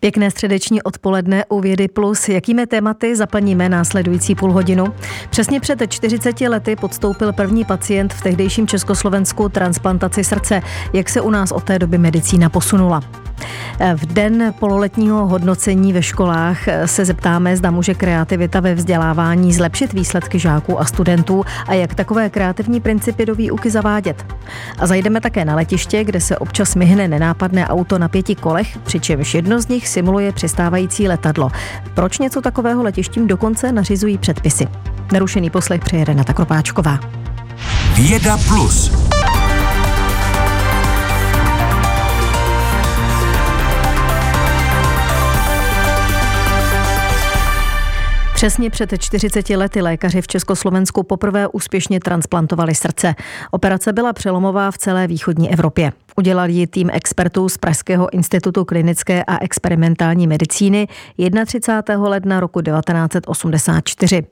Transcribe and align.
Pěkné 0.00 0.30
středeční 0.30 0.82
odpoledne 0.82 1.44
u 1.48 1.60
Vědy 1.60 1.88
Plus. 1.88 2.28
Jakými 2.28 2.66
tématy 2.66 3.16
zaplníme 3.16 3.68
následující 3.68 4.34
půl 4.34 4.52
hodinu? 4.52 4.86
Přesně 5.30 5.60
před 5.60 5.82
40 5.88 6.40
lety 6.40 6.76
podstoupil 6.76 7.32
první 7.32 7.64
pacient 7.64 8.12
v 8.12 8.22
tehdejším 8.22 8.66
Československu 8.66 9.48
transplantaci 9.48 10.24
srdce. 10.24 10.62
Jak 10.92 11.08
se 11.08 11.20
u 11.20 11.30
nás 11.30 11.52
od 11.52 11.64
té 11.64 11.78
doby 11.78 11.98
medicína 11.98 12.48
posunula? 12.48 13.00
V 13.94 14.06
den 14.06 14.54
pololetního 14.58 15.26
hodnocení 15.26 15.92
ve 15.92 16.02
školách 16.02 16.58
se 16.84 17.04
zeptáme, 17.04 17.56
zda 17.56 17.70
může 17.70 17.94
kreativita 17.94 18.60
ve 18.60 18.74
vzdělávání 18.74 19.52
zlepšit 19.52 19.92
výsledky 19.92 20.38
žáků 20.38 20.80
a 20.80 20.84
studentů 20.84 21.44
a 21.66 21.74
jak 21.74 21.94
takové 21.94 22.30
kreativní 22.30 22.80
principy 22.80 23.26
do 23.26 23.34
výuky 23.34 23.70
zavádět. 23.70 24.26
A 24.78 24.86
zajdeme 24.86 25.20
také 25.20 25.44
na 25.44 25.54
letiště, 25.56 26.04
kde 26.04 26.20
se 26.20 26.38
občas 26.38 26.74
myhne 26.74 27.08
nenápadné 27.08 27.68
auto 27.68 27.98
na 27.98 28.08
pěti 28.08 28.34
kolech, 28.34 28.78
přičemž 28.78 29.34
jedno 29.34 29.60
z 29.60 29.68
nich 29.68 29.81
simuluje 29.88 30.32
přistávající 30.32 31.08
letadlo. 31.08 31.50
Proč 31.94 32.18
něco 32.18 32.40
takového 32.40 32.82
letištím 32.82 33.26
dokonce 33.26 33.72
nařizují 33.72 34.18
předpisy? 34.18 34.68
Nerušený 35.12 35.50
poslech 35.50 35.80
přejede 35.80 36.04
Renata 36.04 36.32
Kropáčková. 36.32 36.98
Věda 37.94 38.38
Plus. 38.48 38.92
Přesně 48.42 48.70
před 48.70 48.94
40 48.98 49.50
lety 49.50 49.82
lékaři 49.82 50.20
v 50.20 50.26
Československu 50.26 51.02
poprvé 51.02 51.48
úspěšně 51.48 52.00
transplantovali 52.00 52.74
srdce. 52.74 53.14
Operace 53.50 53.92
byla 53.92 54.12
přelomová 54.12 54.70
v 54.70 54.78
celé 54.78 55.06
východní 55.06 55.52
Evropě. 55.52 55.92
Udělal 56.16 56.50
ji 56.50 56.66
tým 56.66 56.90
expertů 56.92 57.48
z 57.48 57.58
Pražského 57.58 58.14
institutu 58.14 58.64
klinické 58.64 59.24
a 59.24 59.38
experimentální 59.44 60.26
medicíny 60.26 60.88
31. 61.46 62.08
ledna 62.08 62.40
roku 62.40 62.60
1984. 62.60 64.22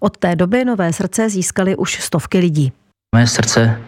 Od 0.00 0.16
té 0.16 0.36
doby 0.36 0.64
nové 0.64 0.92
srdce 0.92 1.30
získali 1.30 1.76
už 1.76 2.00
stovky 2.02 2.38
lidí. 2.38 2.72
Moje 3.14 3.26
srdce, 3.26 3.80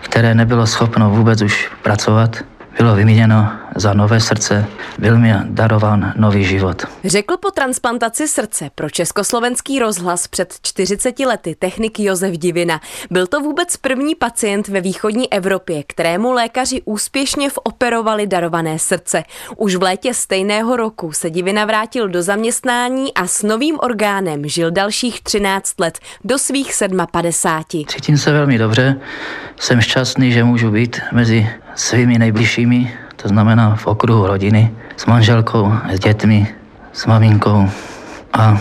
které 0.00 0.34
nebylo 0.34 0.66
schopno 0.66 1.10
vůbec 1.10 1.42
už 1.42 1.70
pracovat, 1.82 2.44
bylo 2.78 2.94
vyměněno 2.94 3.52
za 3.76 3.92
nové 3.92 4.20
srdce, 4.20 4.66
byl 4.98 5.18
mi 5.18 5.34
darován 5.44 6.12
nový 6.16 6.44
život. 6.44 6.84
Řekl 7.04 7.36
po 7.36 7.50
transplantaci 7.50 8.28
srdce 8.28 8.70
pro 8.74 8.90
československý 8.90 9.78
rozhlas 9.78 10.28
před 10.28 10.54
40 10.62 11.18
lety 11.18 11.56
technik 11.58 12.00
Josef 12.00 12.32
Divina. 12.38 12.80
Byl 13.10 13.26
to 13.26 13.40
vůbec 13.40 13.76
první 13.76 14.14
pacient 14.14 14.68
ve 14.68 14.80
východní 14.80 15.32
Evropě, 15.32 15.82
kterému 15.82 16.32
lékaři 16.32 16.82
úspěšně 16.84 17.48
voperovali 17.64 18.26
darované 18.26 18.78
srdce. 18.78 19.22
Už 19.56 19.76
v 19.76 19.82
létě 19.82 20.14
stejného 20.14 20.76
roku 20.76 21.12
se 21.12 21.30
Divina 21.30 21.64
vrátil 21.64 22.08
do 22.08 22.22
zaměstnání 22.22 23.14
a 23.14 23.26
s 23.26 23.42
novým 23.42 23.78
orgánem 23.80 24.48
žil 24.48 24.70
dalších 24.70 25.22
13 25.22 25.80
let 25.80 25.98
do 26.24 26.38
svých 26.38 26.72
57. 27.10 27.84
Cítím 27.88 28.18
se 28.18 28.32
velmi 28.32 28.58
dobře, 28.58 29.00
jsem 29.60 29.80
šťastný, 29.80 30.32
že 30.32 30.44
můžu 30.44 30.70
být 30.70 31.00
mezi 31.12 31.50
svými 31.74 32.18
nejbližšími, 32.18 33.05
to 33.16 33.28
znamená 33.28 33.76
v 33.76 33.86
okruhu 33.86 34.26
rodiny, 34.26 34.70
s 34.96 35.06
manželkou, 35.06 35.72
s 35.88 35.98
dětmi, 35.98 36.54
s 36.92 37.06
maminkou. 37.06 37.70
A 38.32 38.58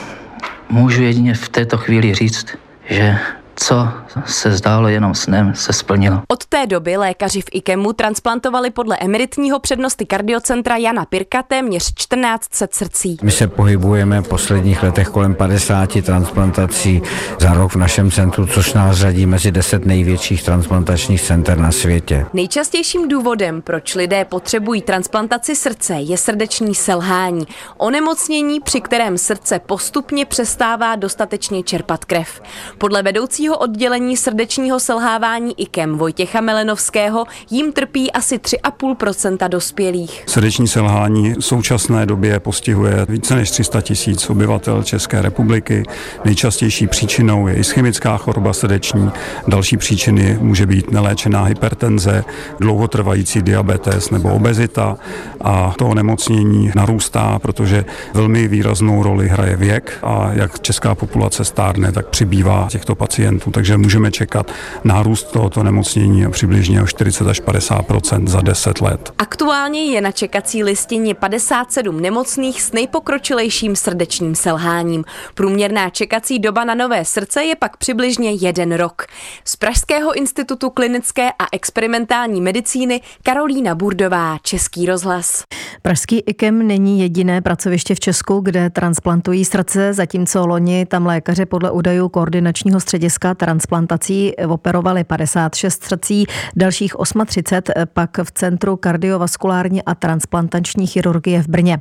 můžu 0.70 1.04
jedině 1.04 1.34
v 1.34 1.50
této 1.50 1.78
chvíli 1.78 2.16
říct, 2.16 2.58
že 2.90 3.18
co 3.56 3.88
se 4.26 4.52
zdálo 4.52 4.88
jenom 4.88 5.16
snem, 5.16 5.56
se 5.56 5.74
splnilo. 5.74 6.22
Od 6.28 6.46
té 6.46 6.68
doby 6.68 6.98
lékaři 6.98 7.42
v 7.42 7.46
IKEMu 7.52 7.94
transplantovali 7.94 8.70
podle 8.70 8.98
emeritního 8.98 9.60
přednosti 9.60 10.06
kardiocentra 10.06 10.78
Jana 10.78 11.06
Pirka 11.06 11.44
téměř 11.44 11.94
1400 11.94 12.68
srdcí. 12.72 13.18
My 13.22 13.32
se 13.32 13.48
pohybujeme 13.48 14.22
v 14.22 14.28
posledních 14.28 14.84
letech 14.84 15.08
kolem 15.08 15.36
50 15.36 16.04
transplantací 16.04 17.02
za 17.40 17.54
rok 17.54 17.72
v 17.72 17.76
našem 17.76 18.12
centru, 18.12 18.48
což 18.48 18.74
nás 18.74 18.98
řadí 18.98 19.26
mezi 19.26 19.52
10 19.52 19.86
největších 19.86 20.44
transplantačních 20.44 21.22
center 21.22 21.58
na 21.58 21.72
světě. 21.72 22.26
Nejčastějším 22.34 23.08
důvodem, 23.08 23.62
proč 23.62 23.96
lidé 23.96 24.26
potřebují 24.26 24.82
transplantaci 24.82 25.56
srdce, 25.56 25.94
je 25.94 26.18
srdeční 26.18 26.76
selhání. 26.76 27.48
Onemocnění, 27.78 28.60
při 28.60 28.82
kterém 28.82 29.18
srdce 29.18 29.60
postupně 29.60 30.26
přestává 30.26 30.96
dostatečně 30.96 31.64
čerpat 31.64 32.06
krev. 32.06 32.42
Podle 32.78 33.04
vedoucího 33.04 33.45
oddělení 33.54 33.96
oddělení 33.96 34.18
srdečního 34.18 34.80
selhávání 34.80 35.54
IKEM 35.62 35.98
Vojtěcha 35.98 36.42
Melenovského 36.42 37.26
jím 37.50 37.74
trpí 37.74 38.12
asi 38.12 38.38
3,5% 38.38 39.50
dospělých. 39.50 40.24
Srdeční 40.28 40.68
selhání 40.68 41.34
v 41.34 41.42
současné 41.42 42.06
době 42.06 42.40
postihuje 42.40 43.06
více 43.10 43.36
než 43.36 43.52
300 43.52 43.82
tisíc 43.82 44.30
obyvatel 44.30 44.84
České 44.84 45.22
republiky. 45.22 45.84
Nejčastější 46.26 46.88
příčinou 46.88 47.48
je 47.48 47.56
ischemická 47.56 48.18
choroba 48.18 48.54
srdeční. 48.54 49.12
Další 49.48 49.78
příčiny 49.78 50.38
může 50.42 50.66
být 50.66 50.92
neléčená 50.92 51.44
hypertenze, 51.44 52.24
dlouhotrvající 52.60 53.42
diabetes 53.42 54.10
nebo 54.10 54.34
obezita 54.34 54.98
a 55.42 55.74
to 55.78 55.88
onemocnění 55.88 56.72
narůstá, 56.76 57.40
protože 57.40 57.86
velmi 58.14 58.48
výraznou 58.48 59.04
roli 59.04 59.28
hraje 59.28 59.56
věk 59.56 60.00
a 60.04 60.30
jak 60.34 60.60
česká 60.60 60.96
populace 60.96 61.46
stárne, 61.46 61.92
tak 61.92 62.08
přibývá 62.08 62.68
těchto 62.70 62.96
pacientů. 62.96 63.35
Takže 63.52 63.78
může 63.78 63.96
můžeme 63.96 64.12
čekat 64.12 64.52
nárůst 64.84 65.32
tohoto 65.32 65.64
nemocnění 65.64 66.32
přibližně 66.32 66.82
o 66.82 66.88
40 66.88 67.28
až 67.28 67.42
50% 67.42 68.28
za 68.28 68.42
10 68.42 68.82
let. 68.82 69.14
Aktuálně 69.18 69.86
je 69.86 70.02
na 70.02 70.12
čekací 70.12 70.64
listině 70.64 71.16
57 71.16 72.02
nemocných 72.02 72.62
s 72.62 72.72
nejpokročilejším 72.72 73.76
srdečním 73.76 74.36
selháním. 74.36 75.04
Průměrná 75.34 75.90
čekací 75.90 76.40
doba 76.40 76.66
na 76.66 76.76
nové 76.76 77.06
srdce 77.06 77.44
je 77.44 77.56
pak 77.56 77.78
přibližně 77.78 78.32
jeden 78.32 78.74
rok. 78.74 79.06
Z 79.46 79.56
Pražského 79.56 80.14
institutu 80.14 80.70
klinické 80.70 81.30
a 81.40 81.46
experimentální 81.52 82.42
medicíny 82.42 83.02
Karolína 83.24 83.76
Burdová, 83.76 84.38
Český 84.42 84.86
rozhlas. 84.86 85.44
Pražský 85.82 86.20
IKEM 86.20 86.68
není 86.68 87.00
jediné 87.00 87.42
pracoviště 87.42 87.96
v 87.96 88.00
Česku, 88.00 88.40
kde 88.40 88.70
transplantují 88.70 89.46
srdce, 89.46 89.94
zatímco 89.94 90.48
loni 90.48 90.86
tam 90.86 91.06
lékaře 91.06 91.46
podle 91.46 91.72
údajů 91.72 92.10
koordinačního 92.10 92.80
střediska 92.80 93.25
transplantují 93.34 93.76
transplantací 93.76 94.36
operovali 94.48 95.04
56 95.04 95.84
srdcí, 95.84 96.26
dalších 96.56 96.96
38 97.26 97.86
pak 97.94 98.18
v 98.24 98.32
Centru 98.32 98.76
kardiovaskulární 98.78 99.84
a 99.84 99.96
transplantační 99.96 100.88
chirurgie 100.88 101.42
v 101.42 101.48
Brně. 101.48 101.78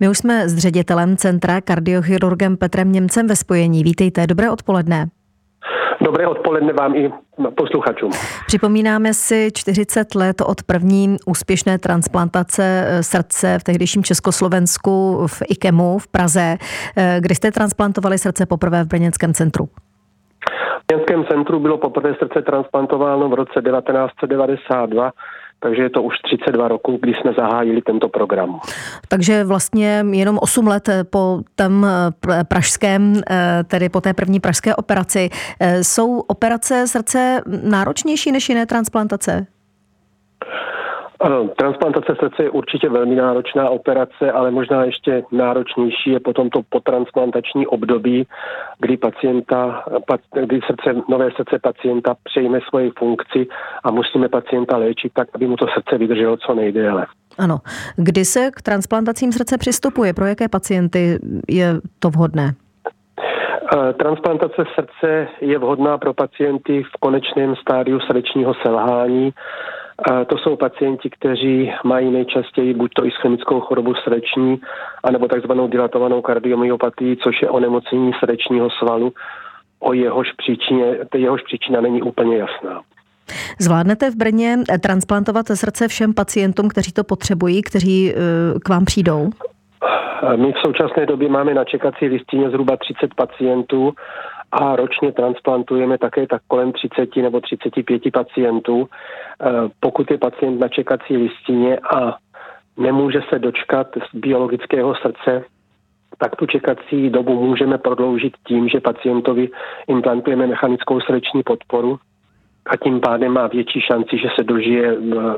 My 0.00 0.08
už 0.08 0.18
jsme 0.18 0.48
s 0.48 0.58
ředitelem 0.58 1.16
Centra 1.16 1.60
kardiochirurgem 1.60 2.56
Petrem 2.56 2.92
Němcem 2.92 3.26
ve 3.26 3.36
spojení. 3.36 3.84
Vítejte, 3.84 4.26
dobré 4.26 4.50
odpoledne. 4.50 5.08
Dobré 6.04 6.26
odpoledne 6.26 6.72
vám 6.72 6.94
i 6.94 7.12
posluchačům. 7.56 8.10
Připomínáme 8.46 9.14
si 9.14 9.50
40 9.54 10.14
let 10.14 10.42
od 10.46 10.62
první 10.62 11.16
úspěšné 11.26 11.78
transplantace 11.78 12.86
srdce 13.00 13.58
v 13.58 13.64
tehdejším 13.64 14.04
Československu 14.04 15.26
v 15.26 15.42
IKEMu 15.48 15.98
v 15.98 16.08
Praze, 16.08 16.56
kdy 17.20 17.34
jste 17.34 17.52
transplantovali 17.52 18.18
srdce 18.18 18.46
poprvé 18.46 18.84
v 18.84 18.86
Brněnském 18.86 19.34
centru. 19.34 19.68
V 20.92 21.28
centru 21.28 21.60
bylo 21.60 21.78
poprvé 21.78 22.14
srdce 22.14 22.42
transplantováno 22.42 23.28
v 23.28 23.34
roce 23.34 23.62
1992 23.62 25.12
takže 25.64 25.82
je 25.82 25.90
to 25.90 26.02
už 26.02 26.14
32 26.24 26.68
roků, 26.68 26.98
kdy 27.02 27.14
jsme 27.14 27.32
zahájili 27.32 27.82
tento 27.82 28.08
program. 28.08 28.60
Takže 29.08 29.44
vlastně 29.44 30.04
jenom 30.10 30.38
8 30.42 30.66
let 30.66 30.88
po 31.10 31.40
tom 31.54 31.86
eh, 31.86 32.44
pražském, 32.44 33.20
eh, 33.30 33.64
tedy 33.64 33.88
po 33.88 34.00
té 34.00 34.14
první 34.14 34.40
pražské 34.40 34.74
operaci, 34.74 35.30
eh, 35.60 35.84
jsou 35.84 36.20
operace 36.20 36.86
srdce 36.86 37.40
náročnější 37.62 38.32
než 38.32 38.48
jiné 38.48 38.66
transplantace? 38.66 39.46
Ano, 41.20 41.48
transplantace 41.56 42.14
srdce 42.20 42.42
je 42.42 42.50
určitě 42.50 42.88
velmi 42.88 43.14
náročná 43.14 43.70
operace, 43.70 44.32
ale 44.32 44.50
možná 44.50 44.84
ještě 44.84 45.22
náročnější 45.32 46.10
je 46.10 46.20
potom 46.20 46.50
to 46.50 46.62
potransplantační 46.68 47.66
období, 47.66 48.26
kdy, 48.78 48.96
pacienta, 48.96 49.84
kdy 50.32 50.60
srdce, 50.66 51.02
nové 51.08 51.30
srdce 51.36 51.58
pacienta 51.62 52.16
přejme 52.24 52.60
svoji 52.68 52.90
funkci 52.98 53.46
a 53.84 53.90
musíme 53.90 54.28
pacienta 54.28 54.76
léčit 54.76 55.12
tak, 55.12 55.28
aby 55.34 55.46
mu 55.46 55.56
to 55.56 55.66
srdce 55.74 55.98
vydrželo 55.98 56.36
co 56.36 56.54
nejdéle. 56.54 57.06
Ano. 57.38 57.58
Kdy 57.96 58.24
se 58.24 58.50
k 58.50 58.62
transplantacím 58.62 59.32
srdce 59.32 59.58
přistupuje? 59.58 60.14
Pro 60.14 60.26
jaké 60.26 60.48
pacienty 60.48 61.18
je 61.48 61.74
to 61.98 62.10
vhodné? 62.10 62.54
Eh, 63.76 63.92
transplantace 63.92 64.64
srdce 64.74 65.28
je 65.40 65.58
vhodná 65.58 65.98
pro 65.98 66.14
pacienty 66.14 66.82
v 66.82 67.00
konečném 67.00 67.56
stádiu 67.56 68.00
srdečního 68.00 68.54
selhání 68.54 69.32
to 70.26 70.38
jsou 70.38 70.56
pacienti, 70.56 71.10
kteří 71.10 71.72
mají 71.84 72.10
nejčastěji 72.10 72.74
buď 72.74 72.90
to 72.94 73.06
ischemickou 73.06 73.60
chorobu 73.60 73.94
srdeční, 73.94 74.60
anebo 75.04 75.28
takzvanou 75.28 75.68
dilatovanou 75.68 76.22
kardiomyopatii, 76.22 77.16
což 77.16 77.42
je 77.42 77.50
onemocnění 77.50 78.12
srdečního 78.20 78.70
svalu, 78.70 79.12
o 79.80 79.92
jehož 79.92 80.32
příčině, 80.32 80.98
jehož 81.14 81.42
příčina 81.42 81.80
není 81.80 82.02
úplně 82.02 82.36
jasná. 82.36 82.80
Zvládnete 83.60 84.10
v 84.10 84.16
Brně 84.16 84.56
transplantovat 84.82 85.46
srdce 85.46 85.88
všem 85.88 86.14
pacientům, 86.14 86.68
kteří 86.68 86.92
to 86.92 87.04
potřebují, 87.04 87.62
kteří 87.62 88.12
eh, 88.12 88.14
k 88.64 88.68
vám 88.68 88.84
přijdou? 88.84 89.30
My 90.36 90.52
v 90.52 90.58
současné 90.66 91.06
době 91.06 91.28
máme 91.28 91.54
na 91.54 91.64
čekací 91.64 92.06
listině 92.06 92.50
zhruba 92.50 92.76
30 92.76 93.14
pacientů 93.14 93.92
a 94.54 94.76
ročně 94.76 95.12
transplantujeme 95.12 95.98
také 95.98 96.26
tak 96.26 96.42
kolem 96.48 96.72
30 96.72 97.16
nebo 97.16 97.40
35 97.40 98.02
pacientů. 98.12 98.88
Pokud 99.80 100.10
je 100.10 100.18
pacient 100.18 100.60
na 100.60 100.68
čekací 100.68 101.16
listině 101.16 101.78
a 101.78 102.16
nemůže 102.76 103.20
se 103.28 103.38
dočkat 103.38 103.86
z 104.10 104.18
biologického 104.18 104.94
srdce, 104.94 105.44
tak 106.18 106.36
tu 106.36 106.46
čekací 106.46 107.10
dobu 107.10 107.44
můžeme 107.46 107.78
prodloužit 107.78 108.32
tím, 108.48 108.68
že 108.68 108.80
pacientovi 108.80 109.48
implantujeme 109.88 110.46
mechanickou 110.46 111.00
srdeční 111.00 111.42
podporu 111.42 111.98
a 112.66 112.76
tím 112.76 113.00
pádem 113.00 113.32
má 113.32 113.46
větší 113.46 113.80
šanci, 113.80 114.18
že 114.18 114.28
se 114.36 114.44
dožije 114.44 114.96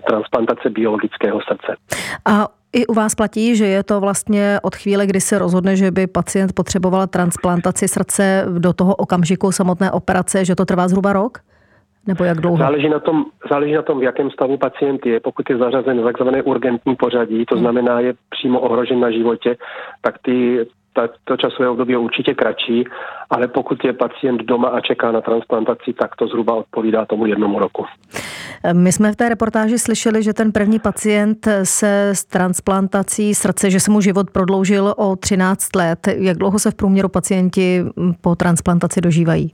transplantace 0.08 0.70
biologického 0.70 1.40
srdce. 1.40 1.76
A 2.24 2.48
i 2.72 2.86
u 2.86 2.94
vás 2.94 3.14
platí, 3.14 3.56
že 3.56 3.66
je 3.66 3.82
to 3.82 4.00
vlastně 4.00 4.58
od 4.62 4.76
chvíle, 4.76 5.06
kdy 5.06 5.20
se 5.20 5.38
rozhodne, 5.38 5.76
že 5.76 5.90
by 5.90 6.06
pacient 6.06 6.52
potřeboval 6.52 7.06
transplantaci 7.06 7.88
srdce 7.88 8.44
do 8.58 8.72
toho 8.72 8.94
okamžiku 8.94 9.52
samotné 9.52 9.90
operace, 9.90 10.44
že 10.44 10.54
to 10.54 10.64
trvá 10.64 10.88
zhruba 10.88 11.12
rok? 11.12 11.38
Nebo 12.06 12.24
jak 12.24 12.40
dlouho? 12.40 12.56
Záleží 12.56 12.88
na 12.88 13.00
tom, 13.00 13.24
záleží 13.50 13.72
na 13.72 13.82
tom 13.82 14.00
v 14.00 14.02
jakém 14.02 14.30
stavu 14.30 14.56
pacient 14.56 15.06
je. 15.06 15.20
Pokud 15.20 15.50
je 15.50 15.56
zařazen 15.56 16.00
v 16.00 16.04
takzvané 16.04 16.42
urgentní 16.42 16.96
pořadí, 16.96 17.44
to 17.46 17.54
hmm. 17.54 17.64
znamená, 17.64 18.00
je 18.00 18.14
přímo 18.30 18.60
ohrožen 18.60 19.00
na 19.00 19.10
životě, 19.10 19.56
tak 20.00 20.14
ty 20.22 20.66
ta, 20.96 21.08
to 21.24 21.36
časové 21.36 21.68
období 21.68 21.92
je 21.92 21.98
určitě 21.98 22.34
kratší, 22.34 22.84
ale 23.30 23.48
pokud 23.48 23.84
je 23.84 23.92
pacient 23.92 24.42
doma 24.42 24.68
a 24.68 24.80
čeká 24.80 25.12
na 25.12 25.20
transplantaci, 25.20 25.92
tak 25.92 26.16
to 26.16 26.26
zhruba 26.26 26.54
odpovídá 26.54 27.06
tomu 27.06 27.26
jednomu 27.26 27.58
roku. 27.58 27.84
My 28.72 28.92
jsme 28.92 29.12
v 29.12 29.16
té 29.16 29.28
reportáži 29.28 29.78
slyšeli, 29.78 30.22
že 30.22 30.32
ten 30.32 30.52
první 30.52 30.78
pacient 30.78 31.48
se 31.62 32.10
s 32.10 32.24
transplantací 32.24 33.34
srdce, 33.34 33.70
že 33.70 33.80
se 33.80 33.90
mu 33.90 34.00
život 34.00 34.30
prodloužil 34.30 34.94
o 34.96 35.16
13 35.16 35.76
let. 35.76 36.08
Jak 36.16 36.36
dlouho 36.36 36.58
se 36.58 36.70
v 36.70 36.74
průměru 36.74 37.08
pacienti 37.08 37.84
po 38.20 38.36
transplantaci 38.36 39.00
dožívají? 39.00 39.52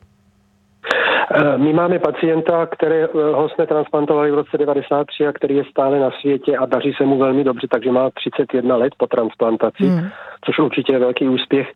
Eh, 1.34 1.58
my 1.58 1.72
máme 1.72 1.98
pacienta, 1.98 2.66
kterého 2.66 3.48
jsme 3.48 3.66
transplantovali 3.66 4.30
v 4.30 4.34
roce 4.34 4.58
93 4.58 5.26
a 5.26 5.32
který 5.32 5.56
je 5.56 5.64
stále 5.70 6.00
na 6.00 6.10
světě 6.20 6.56
a 6.56 6.66
daří 6.66 6.92
se 6.96 7.04
mu 7.04 7.18
velmi 7.18 7.44
dobře, 7.44 7.66
takže 7.70 7.90
má 7.90 8.10
31 8.10 8.76
let 8.76 8.92
po 8.96 9.06
transplantaci, 9.06 9.84
hmm. 9.84 10.08
což 10.44 10.58
určitě 10.58 10.92
je 10.92 10.98
velký 10.98 11.28
úspěch. 11.28 11.68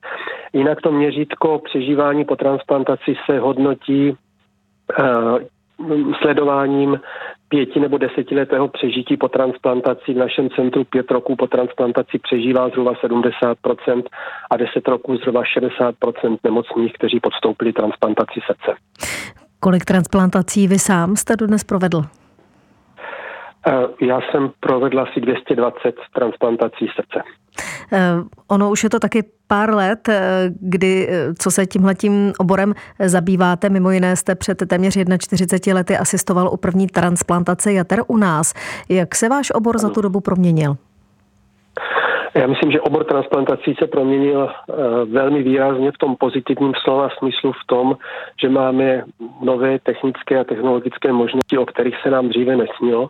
Jinak 0.53 0.81
to 0.81 0.93
měřítko 0.93 1.59
přežívání 1.59 2.25
po 2.25 2.37
transplantaci 2.37 3.15
se 3.27 3.39
hodnotí 3.39 4.17
uh, 4.99 5.39
sledováním 6.23 7.01
pěti 7.49 7.81
nebo 7.81 7.99
desetiletého 7.99 8.69
přežití 8.69 9.17
po 9.17 9.29
transplantaci. 9.29 10.15
V 10.15 10.17
našem 10.17 10.51
centru 10.51 10.85
pět 10.85 11.11
roků 11.11 11.37
po 11.37 11.47
transplantaci 11.47 12.19
přežívá 12.19 12.69
zhruba 12.69 12.93
70% 12.93 14.03
a 14.51 14.57
deset 14.57 14.89
roků 14.89 15.17
zhruba 15.17 15.43
60% 15.59 16.39
nemocných, 16.45 16.93
kteří 16.93 17.21
podstoupili 17.21 17.73
transplantaci 17.73 18.41
srdce. 18.47 18.75
Kolik 19.61 19.85
transplantací 19.85 20.69
vy 20.69 20.79
sám 20.79 21.17
jste 21.17 21.37
dnes 21.37 21.65
provedl? 21.65 22.05
Eh, 23.67 24.07
já 24.07 24.21
jsem 24.21 24.51
provedl 24.61 25.01
asi 25.01 25.21
220 25.21 25.95
transplantací 26.15 26.87
srdce. 26.97 27.23
Eh, 27.93 28.15
ono 28.49 28.71
už 28.71 28.85
je 28.85 28.91
to 28.91 28.99
taky 28.99 29.25
pár 29.47 29.75
let, 29.75 30.09
eh, 30.09 30.51
kdy, 30.61 31.09
co 31.39 31.51
se 31.51 31.67
tímhletím 31.67 32.33
oborem 32.39 32.75
zabýváte. 32.99 33.69
Mimo 33.69 33.91
jiné 33.91 34.17
jste 34.17 34.35
před 34.35 34.63
téměř 34.69 34.99
41 35.19 35.75
lety 35.75 35.97
asistoval 35.97 36.49
u 36.53 36.57
první 36.57 36.87
transplantace 36.87 37.73
jater 37.73 38.03
u 38.07 38.17
nás. 38.17 38.55
Jak 38.89 39.15
se 39.15 39.29
váš 39.29 39.51
obor 39.51 39.79
za 39.79 39.89
tu 39.89 40.01
dobu 40.01 40.21
proměnil? 40.21 40.77
Já 42.37 42.47
myslím, 42.47 42.73
že 42.73 42.81
obor 42.81 43.05
transplantací 43.05 43.75
se 43.79 43.87
proměnil 43.87 44.49
eh, 44.49 44.75
velmi 45.05 45.43
výrazně 45.43 45.93
v 45.93 45.99
tom 45.99 46.17
pozitivním 46.17 46.73
slova 46.75 47.09
smyslu 47.19 47.53
v 47.53 47.67
tom, 47.67 47.97
že 48.41 48.49
máme 48.49 49.05
nové 49.43 49.79
technické 49.79 50.39
a 50.41 50.45
technologické 50.45 51.13
možnosti, 51.13 51.59
o 51.59 51.67
kterých 51.67 51.97
se 52.03 52.11
nám 52.11 52.29
dříve 52.29 52.57
nesnilo. 52.57 53.09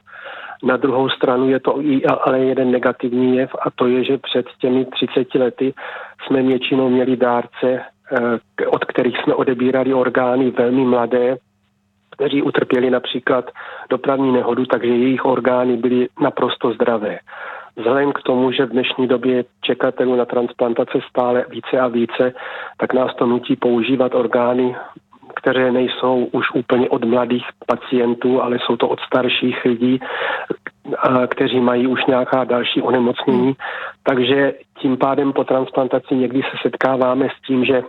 Na 0.63 0.77
druhou 0.77 1.09
stranu 1.09 1.49
je 1.49 1.61
to 1.61 1.83
i 1.83 2.05
ale 2.05 2.39
jeden 2.39 2.71
negativní 2.71 3.37
jev 3.37 3.51
a 3.63 3.71
to 3.71 3.87
je, 3.87 4.05
že 4.05 4.19
před 4.19 4.47
těmi 4.61 4.85
30 4.85 5.35
lety 5.35 5.75
jsme 6.27 6.43
většinou 6.43 6.89
měli 6.89 7.17
dárce, 7.17 7.81
eh, 8.13 8.67
od 8.67 8.85
kterých 8.85 9.19
jsme 9.19 9.35
odebírali 9.35 9.95
orgány 9.95 10.51
velmi 10.51 10.85
mladé, 10.85 11.37
kteří 12.11 12.43
utrpěli 12.43 12.91
například 12.91 13.51
dopravní 13.91 14.33
nehodu, 14.33 14.67
takže 14.67 14.89
jejich 14.89 15.25
orgány 15.25 15.77
byly 15.77 16.09
naprosto 16.21 16.73
zdravé. 16.73 17.19
Vzhledem 17.77 18.13
k 18.13 18.23
tomu, 18.23 18.53
že 18.53 18.67
v 18.67 18.71
dnešní 18.71 19.07
době 19.07 19.45
čekatelů 19.61 20.17
na 20.17 20.25
transplantace 20.25 20.99
stále 21.11 21.45
více 21.51 21.81
a 21.81 21.89
více, 21.89 22.33
tak 22.77 22.95
nás 22.95 23.15
to 23.15 23.27
nutí 23.27 23.57
používat 23.57 24.15
orgány, 24.15 24.77
které 25.35 25.73
nejsou 25.73 26.29
už 26.33 26.47
úplně 26.55 26.89
od 26.89 27.05
mladých 27.05 27.45
pacientů, 27.67 28.43
ale 28.43 28.59
jsou 28.59 28.77
to 28.77 28.89
od 28.89 29.01
starších 29.01 29.65
lidí, 29.65 30.01
kteří 31.29 31.61
mají 31.61 31.87
už 31.87 32.07
nějaká 32.07 32.45
další 32.45 32.83
onemocnění. 32.83 33.55
Takže 34.03 34.55
tím 34.79 34.97
pádem 34.97 35.33
po 35.33 35.45
transplantaci 35.45 36.15
někdy 36.15 36.43
se 36.43 36.57
setkáváme 36.63 37.29
s 37.29 37.47
tím, 37.47 37.65
že 37.65 37.83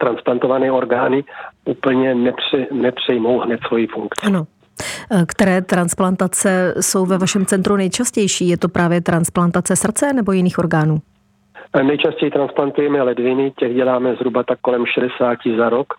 transplantované 0.00 0.72
orgány 0.72 1.24
úplně 1.64 2.14
nepře, 2.14 2.66
nepřejmou 2.72 3.38
hned 3.38 3.60
svoji 3.66 3.86
funkci. 3.86 4.26
Ano. 4.26 4.44
Eh, 5.10 5.26
které 5.26 5.62
transplantace 5.62 6.74
jsou 6.80 7.06
ve 7.06 7.18
vašem 7.18 7.46
centru 7.46 7.76
nejčastější? 7.76 8.48
Je 8.48 8.56
to 8.56 8.68
právě 8.68 9.00
transplantace 9.00 9.76
srdce 9.76 10.12
nebo 10.12 10.32
jiných 10.32 10.58
orgánů? 10.58 10.98
Eh, 11.74 11.82
nejčastěji 11.82 12.30
transplantujeme 12.30 13.02
ledviny, 13.02 13.52
těch 13.58 13.74
děláme 13.74 14.14
zhruba 14.14 14.42
tak 14.42 14.58
kolem 14.60 14.86
60 14.86 15.38
za 15.56 15.68
rok. 15.68 15.94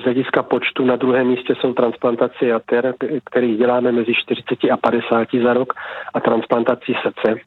Z 0.00 0.04
hlediska 0.04 0.42
počtu 0.42 0.84
na 0.84 0.96
druhém 0.96 1.26
místě 1.26 1.54
jsou 1.60 1.72
transplantace 1.72 2.46
jater, 2.46 2.94
kterých 3.24 3.58
děláme 3.58 3.92
mezi 3.92 4.12
40 4.14 4.70
a 4.70 4.76
50 4.76 5.28
za 5.44 5.52
rok 5.52 5.72
a 6.14 6.20
transplantací 6.20 6.94
srdce 7.02 7.40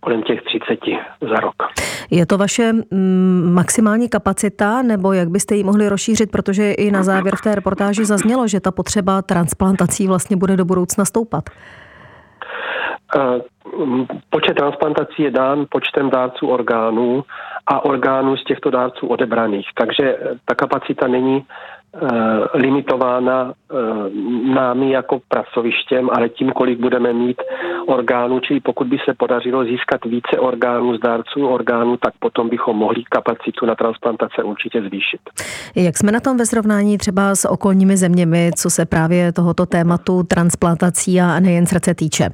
kolem 0.00 0.22
těch 0.22 0.42
30 0.42 0.78
za 1.20 1.36
rok. 1.40 1.54
Je 2.10 2.26
to 2.26 2.38
vaše 2.38 2.72
mm, 2.72 3.50
maximální 3.54 4.08
kapacita, 4.08 4.82
nebo 4.82 5.12
jak 5.12 5.28
byste 5.28 5.54
ji 5.54 5.64
mohli 5.64 5.88
rozšířit, 5.88 6.30
protože 6.30 6.72
i 6.72 6.90
na 6.90 7.02
závěr 7.02 7.36
v 7.36 7.42
té 7.42 7.54
reportáži 7.54 8.04
zaznělo, 8.04 8.48
že 8.48 8.60
ta 8.60 8.70
potřeba 8.70 9.22
transplantací 9.22 10.06
vlastně 10.06 10.36
bude 10.36 10.56
do 10.56 10.64
budoucna 10.64 11.04
stoupat? 11.04 11.44
Eh, 13.16 13.40
počet 14.30 14.54
transplantací 14.54 15.22
je 15.22 15.30
dán 15.30 15.66
počtem 15.70 16.10
dárců 16.10 16.48
orgánů 16.48 17.24
a 17.66 17.84
orgánů 17.84 18.36
z 18.36 18.44
těchto 18.44 18.70
dárců 18.70 19.06
odebraných. 19.06 19.66
Takže 19.74 20.16
ta 20.44 20.54
kapacita 20.54 21.08
není 21.08 21.44
Eh, 21.44 21.83
limitována 22.54 23.52
eh, 23.52 23.74
námi 24.54 24.90
jako 24.90 25.20
pracovištěm, 25.28 26.10
ale 26.12 26.28
tím, 26.28 26.50
kolik 26.50 26.80
budeme 26.80 27.12
mít 27.12 27.42
orgánů, 27.86 28.40
čili 28.40 28.60
pokud 28.60 28.86
by 28.86 28.96
se 29.04 29.14
podařilo 29.14 29.64
získat 29.64 30.04
více 30.04 30.38
orgánů 30.38 30.96
z 30.96 31.00
dárců 31.00 31.46
orgánů, 31.46 31.96
tak 31.96 32.14
potom 32.18 32.48
bychom 32.48 32.76
mohli 32.76 33.02
kapacitu 33.04 33.66
na 33.66 33.74
transplantace 33.74 34.42
určitě 34.42 34.82
zvýšit. 34.82 35.20
Jak 35.76 35.96
jsme 35.96 36.12
na 36.12 36.20
tom 36.20 36.36
ve 36.36 36.46
srovnání 36.46 36.98
třeba 36.98 37.34
s 37.34 37.48
okolními 37.48 37.96
zeměmi, 37.96 38.50
co 38.56 38.70
se 38.70 38.86
právě 38.86 39.32
tohoto 39.32 39.66
tématu 39.66 40.22
transplantací 40.22 41.20
a 41.20 41.40
nejen 41.40 41.66
srdce 41.66 41.94
týče? 41.94 42.28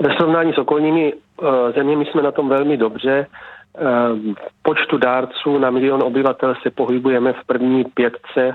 Ve 0.00 0.14
srovnání 0.16 0.52
s 0.52 0.58
okolními 0.58 1.12
eh, 1.12 1.72
zeměmi 1.76 2.04
jsme 2.04 2.22
na 2.22 2.32
tom 2.32 2.48
velmi 2.48 2.76
dobře. 2.76 3.26
V 3.78 4.62
počtu 4.62 4.98
dárců 4.98 5.58
na 5.58 5.70
milion 5.70 6.02
obyvatel 6.02 6.54
se 6.62 6.70
pohybujeme 6.70 7.32
v 7.32 7.46
první 7.46 7.84
pětce 7.84 8.54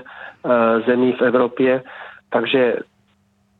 zemí 0.86 1.12
v 1.12 1.22
Evropě, 1.22 1.82
takže 2.30 2.76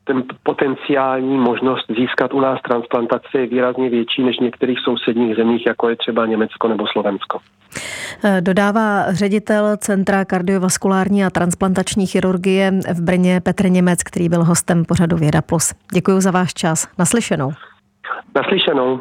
ten 0.03 0.23
potenciální 0.43 1.37
možnost 1.37 1.85
získat 1.97 2.33
u 2.33 2.39
nás 2.39 2.61
transplantaci 2.61 3.37
je 3.37 3.47
výrazně 3.47 3.89
větší 3.89 4.23
než 4.23 4.37
v 4.37 4.41
některých 4.41 4.79
sousedních 4.79 5.35
zemích, 5.35 5.65
jako 5.65 5.89
je 5.89 5.95
třeba 5.95 6.25
Německo 6.25 6.67
nebo 6.67 6.87
Slovensko. 6.87 7.39
Eh, 8.23 8.41
dodává 8.41 9.13
ředitel 9.13 9.77
Centra 9.77 10.25
kardiovaskulární 10.25 11.25
a 11.25 11.29
transplantační 11.29 12.05
chirurgie 12.07 12.71
v 12.93 13.01
Brně 13.01 13.41
Petr 13.41 13.69
Němec, 13.69 14.03
který 14.03 14.29
byl 14.29 14.43
hostem 14.43 14.85
pořadu 14.85 15.17
Věda 15.17 15.41
Plus. 15.41 15.73
Děkuji 15.93 16.21
za 16.21 16.31
váš 16.31 16.53
čas. 16.53 16.87
Naslyšenou. 16.99 17.51
Naslyšenou. 18.35 18.99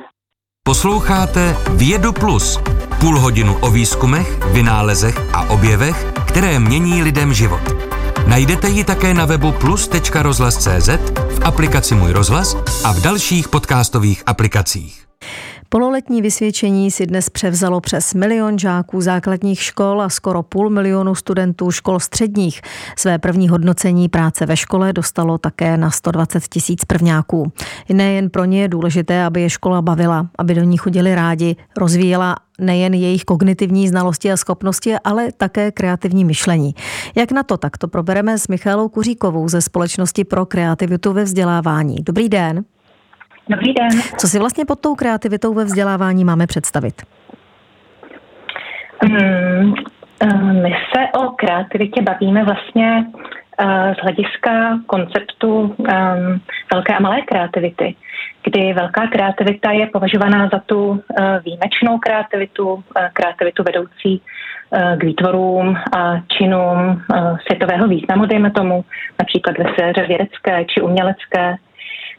Posloucháte 0.67 1.57
Vědu 1.71 2.13
Plus, 2.13 2.61
půl 3.01 3.21
hodinu 3.21 3.55
o 3.61 3.71
výzkumech, 3.71 4.39
vynálezech 4.53 5.21
a 5.33 5.51
objevech, 5.51 6.05
které 6.27 6.59
mění 6.59 7.03
lidem 7.03 7.35
život. 7.35 7.61
Najdete 8.27 8.69
ji 8.69 8.85
také 8.85 9.15
na 9.15 9.25
webu 9.25 9.53
plus.rozhlas.cz, 9.53 10.89
v 11.31 11.45
aplikaci 11.45 11.95
Můj 11.95 12.13
rozhlas 12.13 12.57
a 12.85 12.93
v 12.93 13.01
dalších 13.01 13.49
podcastových 13.49 14.23
aplikacích. 14.27 15.05
Pololetní 15.75 16.23
vysvědčení 16.23 16.91
si 16.91 17.07
dnes 17.07 17.31
převzalo 17.31 17.81
přes 17.81 18.15
milion 18.15 18.59
žáků 18.59 19.01
základních 19.01 19.63
škol 19.63 20.03
a 20.03 20.09
skoro 20.09 20.43
půl 20.43 20.71
milionu 20.71 21.15
studentů 21.15 21.71
škol 21.71 22.01
středních. 22.01 22.61
Své 22.99 23.19
první 23.19 23.49
hodnocení 23.49 24.09
práce 24.09 24.47
ve 24.47 24.57
škole 24.57 24.93
dostalo 24.93 25.39
také 25.39 25.77
na 25.77 25.91
120 25.91 26.49
tisíc 26.49 26.85
prvňáků. 26.85 27.53
Nejen 27.93 28.31
pro 28.31 28.45
ně 28.45 28.63
je 28.63 28.69
důležité, 28.69 29.25
aby 29.25 29.43
je 29.43 29.51
škola 29.51 29.83
bavila, 29.83 30.27
aby 30.39 30.55
do 30.55 30.63
ní 30.63 30.77
chodili 30.77 31.15
rádi, 31.15 31.57
rozvíjela 31.77 32.37
nejen 32.61 32.95
jejich 32.95 33.25
kognitivní 33.25 33.89
znalosti 33.89 34.33
a 34.33 34.37
schopnosti, 34.37 34.95
ale 35.05 35.33
také 35.37 35.73
kreativní 35.73 36.25
myšlení. 36.25 36.75
Jak 37.15 37.33
na 37.33 37.43
to, 37.43 37.57
tak 37.57 37.79
to 37.79 37.89
probereme 37.89 38.39
s 38.39 38.49
Michálou 38.49 38.89
Kuříkovou 38.89 39.49
ze 39.49 39.63
Společnosti 39.63 40.25
pro 40.25 40.47
kreativitu 40.47 41.13
ve 41.13 41.25
vzdělávání. 41.25 41.97
Dobrý 42.03 42.29
den. 42.29 42.65
Dobrý 43.49 43.75
den. 43.75 43.89
Co 44.19 44.29
si 44.29 44.39
vlastně 44.39 44.65
pod 44.65 44.81
tou 44.81 44.95
kreativitou 44.95 45.55
ve 45.55 45.65
vzdělávání 45.65 46.25
máme 46.25 46.47
představit? 46.47 47.03
Hmm, 49.03 49.75
my 50.63 50.71
se 50.71 51.19
o 51.19 51.31
kreativitě 51.31 52.03
bavíme 52.03 52.45
vlastně 52.45 53.05
eh, 53.61 53.95
z 53.99 54.03
hlediska 54.03 54.79
konceptu 54.87 55.61
um, 55.61 55.77
velké 56.73 56.95
a 56.95 57.01
malé 57.01 57.23
kreativity, 57.23 57.95
kdy 58.45 58.73
velká 58.73 59.07
kreativita 59.07 59.71
je 59.71 59.87
považovaná 59.87 60.49
za 60.53 60.59
tu 60.67 60.89
uh, 60.89 60.99
výjimečnou 61.45 61.99
kreativitu, 61.99 62.73
uh, 62.73 62.83
kreativitu 63.13 63.63
vedoucí 63.63 64.23
uh, 64.71 64.99
k 64.99 65.05
výtvorům 65.05 65.77
a 65.97 66.21
činům 66.39 66.79
uh, 66.89 67.39
světového 67.47 67.89
významu, 67.89 68.27
dejme 68.27 68.51
tomu, 68.51 68.85
například 69.19 69.59
ve 69.59 69.65
sféře 69.73 70.07
vědecké 70.07 70.65
či 70.65 70.81
umělecké, 70.81 71.57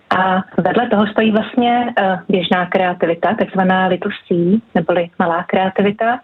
a 0.09 0.43
vedle 0.57 0.89
toho 0.89 1.07
stojí 1.07 1.31
vlastně 1.31 1.85
uh, 1.85 2.19
běžná 2.29 2.65
kreativita, 2.65 3.33
takzvaná 3.33 3.87
litosí, 3.87 4.63
neboli 4.75 5.09
malá 5.19 5.43
kreativita. 5.43 6.19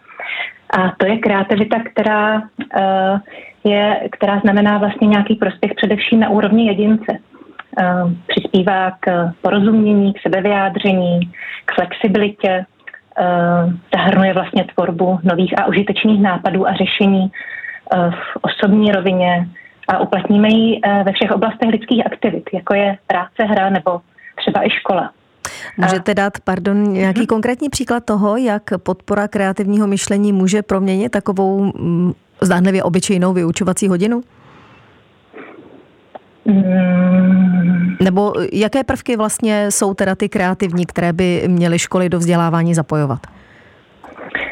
A 0.77 0.91
to 0.97 1.05
je 1.05 1.17
kreativita, 1.17 1.77
která, 1.91 2.35
uh, 2.35 3.19
je, 3.63 3.99
která 4.11 4.39
znamená 4.39 4.77
vlastně 4.77 5.07
nějaký 5.07 5.35
prospěch 5.35 5.71
především 5.75 6.19
na 6.19 6.29
úrovni 6.29 6.67
jedince. 6.67 7.11
Uh, 7.11 8.11
přispívá 8.27 8.91
k 8.99 9.31
porozumění, 9.41 10.13
k 10.13 10.21
sebevyjádření, 10.21 11.19
k 11.65 11.75
flexibilitě, 11.75 12.65
zahrnuje 13.95 14.33
vlastně 14.33 14.63
tvorbu 14.63 15.19
nových 15.23 15.59
a 15.59 15.65
užitečných 15.65 16.21
nápadů 16.21 16.67
a 16.67 16.73
řešení 16.73 17.31
v 18.09 18.37
osobní 18.41 18.91
rovině, 18.91 19.47
a 19.91 19.99
uplatníme 19.99 20.49
ji 20.49 20.79
eh, 20.83 21.03
ve 21.03 21.11
všech 21.11 21.31
oblastech 21.31 21.69
lidských 21.69 22.05
aktivit, 22.05 22.49
jako 22.53 22.73
je 22.73 22.97
práce, 23.07 23.43
hra 23.43 23.69
nebo 23.69 24.01
třeba 24.35 24.65
i 24.65 24.69
škola. 24.69 25.11
Můžete 25.77 26.13
dát, 26.13 26.33
pardon, 26.43 26.93
nějaký 26.93 27.19
hmm. 27.19 27.27
konkrétní 27.27 27.69
příklad 27.69 28.05
toho, 28.05 28.37
jak 28.37 28.63
podpora 28.83 29.27
kreativního 29.27 29.87
myšlení 29.87 30.33
může 30.33 30.61
proměnit 30.61 31.11
takovou 31.11 31.63
mm, 31.63 32.13
zdánlivě 32.41 32.83
obyčejnou 32.83 33.33
vyučovací 33.33 33.87
hodinu? 33.87 34.21
Hmm. 36.45 37.97
Nebo 38.01 38.33
jaké 38.53 38.83
prvky 38.83 39.17
vlastně 39.17 39.71
jsou 39.71 39.93
teda 39.93 40.15
ty 40.15 40.29
kreativní, 40.29 40.85
které 40.85 41.13
by 41.13 41.43
měly 41.47 41.79
školy 41.79 42.09
do 42.09 42.19
vzdělávání 42.19 42.73
zapojovat? 42.73 43.19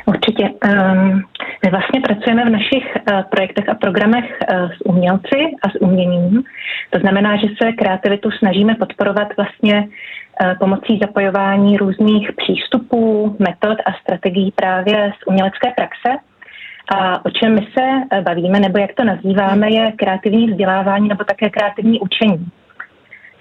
Určitě. 0.06 0.50
Um, 0.66 1.24
my 1.66 1.72
vlastně 1.72 2.02
pracujeme 2.02 2.46
v 2.46 2.50
našich 2.50 2.98
uh, 3.12 3.22
projektech 3.22 3.70
a 3.70 3.74
programech 3.74 4.26
uh, 4.26 4.72
s 4.72 4.86
umělci 4.86 5.40
a 5.64 5.70
s 5.70 5.82
uměním. 5.82 6.44
To 6.90 7.00
znamená, 7.00 7.36
že 7.36 7.48
se 7.62 7.72
kreativitu 7.72 8.32
snažíme 8.32 8.76
podporovat 8.76 9.28
vlastně 9.38 9.88
uh, 9.88 10.58
pomocí 10.60 11.00
zapojování 11.02 11.78
různých 11.78 12.32
přístupů, 12.32 13.36
metod 13.40 13.78
a 13.86 13.94
strategií 14.02 14.52
právě 14.52 15.12
z 15.22 15.28
umělecké 15.28 15.72
praxe. 15.76 16.10
A 16.92 17.26
o 17.26 17.30
čem 17.30 17.56
my 17.56 17.68
se 17.78 18.22
bavíme, 18.22 18.60
nebo 18.60 18.78
jak 18.78 18.94
to 18.94 19.04
nazýváme, 19.04 19.72
je 19.72 19.92
kreativní 19.92 20.48
vzdělávání 20.48 21.08
nebo 21.08 21.24
také 21.24 21.50
kreativní 21.50 22.00
učení. 22.00 22.48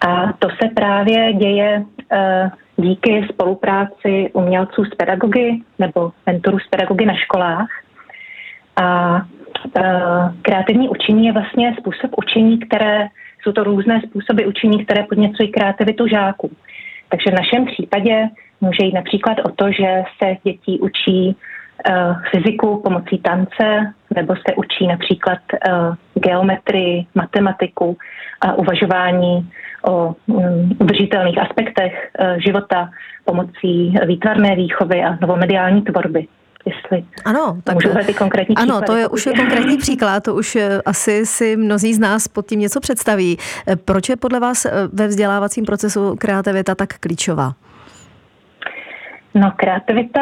A 0.09 0.33
to 0.39 0.49
se 0.49 0.69
právě 0.75 1.33
děje 1.33 1.85
díky 2.77 3.27
spolupráci 3.33 4.31
umělců 4.33 4.85
s 4.85 4.95
pedagogy 4.95 5.63
nebo 5.79 6.13
mentorů 6.27 6.59
s 6.59 6.69
pedagogy 6.69 7.07
na 7.07 7.15
školách. 7.15 7.69
A 8.83 9.17
e, 9.77 9.83
kreativní 10.43 10.89
učení 10.89 11.27
je 11.27 11.33
vlastně 11.33 11.77
způsob 11.79 12.11
učení, 12.17 12.59
které 12.59 13.09
jsou 13.43 13.53
to 13.53 13.65
různé 13.65 14.01
způsoby 14.07 14.45
učení, 14.45 14.85
které 14.85 15.03
podněcují 15.03 15.53
kreativitu 15.53 16.07
žáků. 16.07 16.51
Takže 17.09 17.31
v 17.31 17.35
našem 17.35 17.67
případě 17.67 18.29
může 18.61 18.85
jít 18.85 18.95
například 18.95 19.39
o 19.45 19.49
to, 19.49 19.73
že 19.73 20.03
se 20.19 20.37
děti 20.45 20.79
učí 20.81 21.37
uh, 21.37 22.17
fyziku 22.31 22.81
pomocí 22.85 23.19
tance, 23.19 23.93
nebo 24.17 24.35
se 24.37 24.55
učí 24.57 24.87
například 24.87 25.39
uh, 25.53 25.95
geometrii, 26.15 27.07
matematiku 27.15 27.97
a 28.41 28.55
uvažování 28.55 29.51
o 29.89 30.15
um, 30.27 30.77
udržitelných 30.81 31.39
aspektech 31.39 32.11
uh, 32.21 32.39
života 32.39 32.91
pomocí 33.25 33.95
výtvarné 34.07 34.57
výchovy 34.57 35.05
a 35.05 35.19
novomediální 35.21 35.83
tvorby. 35.83 36.27
Jestli 36.69 37.05
ano, 37.25 37.57
tak 37.65 37.75
můžu 37.75 37.89
ty 38.07 38.15
konkrétní 38.15 38.57
Ano, 38.57 38.81
to 38.87 38.97
je 38.97 39.09
už 39.09 39.27
je 39.27 39.33
konkrétní 39.33 39.77
příklad, 39.77 40.23
to 40.23 40.35
už 40.35 40.57
eh, 40.57 40.83
asi 40.87 41.27
si 41.27 41.57
mnozí 41.57 41.95
z 41.95 41.99
nás 41.99 42.29
pod 42.29 42.47
tím 42.47 42.61
něco 42.61 42.81
představí. 42.81 43.39
Eh, 43.67 43.77
proč 43.77 44.09
je 44.09 44.17
podle 44.17 44.41
vás 44.41 44.67
ve 44.93 45.07
vzdělávacím 45.07 45.65
procesu 45.65 46.17
kreativita 46.17 46.75
tak 46.75 46.99
klíčová? 46.99 47.53
No, 49.35 49.53
kreativita 49.57 50.21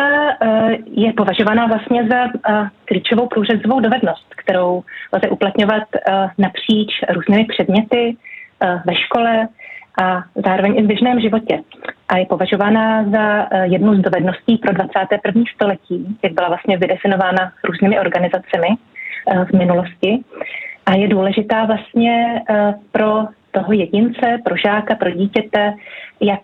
je 0.87 1.13
považovaná 1.13 1.67
vlastně 1.67 2.09
za 2.09 2.51
klíčovou 2.85 3.27
průřezovou 3.27 3.81
dovednost, 3.81 4.27
kterou 4.37 4.83
lze 5.13 5.29
uplatňovat 5.29 5.83
napříč 6.39 6.89
různými 7.15 7.45
předměty, 7.45 8.17
Eh, 8.61 8.83
ve 8.87 8.95
škole 8.95 9.49
a 10.03 10.23
zároveň 10.45 10.79
i 10.79 10.83
v 10.83 10.87
běžném 10.87 11.21
životě. 11.21 11.59
A 12.09 12.19
je 12.19 12.27
považována 12.27 13.05
za 13.11 13.47
eh, 13.51 13.67
jednu 13.67 13.95
z 13.95 14.01
dovedností 14.01 14.59
pro 14.59 14.73
21. 14.73 15.43
století, 15.55 16.19
jak 16.25 16.33
byla 16.33 16.49
vlastně 16.49 16.77
vydefinována 16.77 17.53
různými 17.65 18.01
organizacemi 18.01 18.69
eh, 18.71 19.45
v 19.45 19.53
minulosti. 19.53 20.19
A 20.87 20.95
je 20.95 21.09
důležitá 21.09 21.65
vlastně 21.65 22.43
pro 22.93 23.25
toho 23.51 23.73
jedince, 23.73 24.39
pro 24.45 24.57
žáka, 24.57 24.95
pro 24.95 25.11
dítěte, 25.11 25.75
jak 26.21 26.41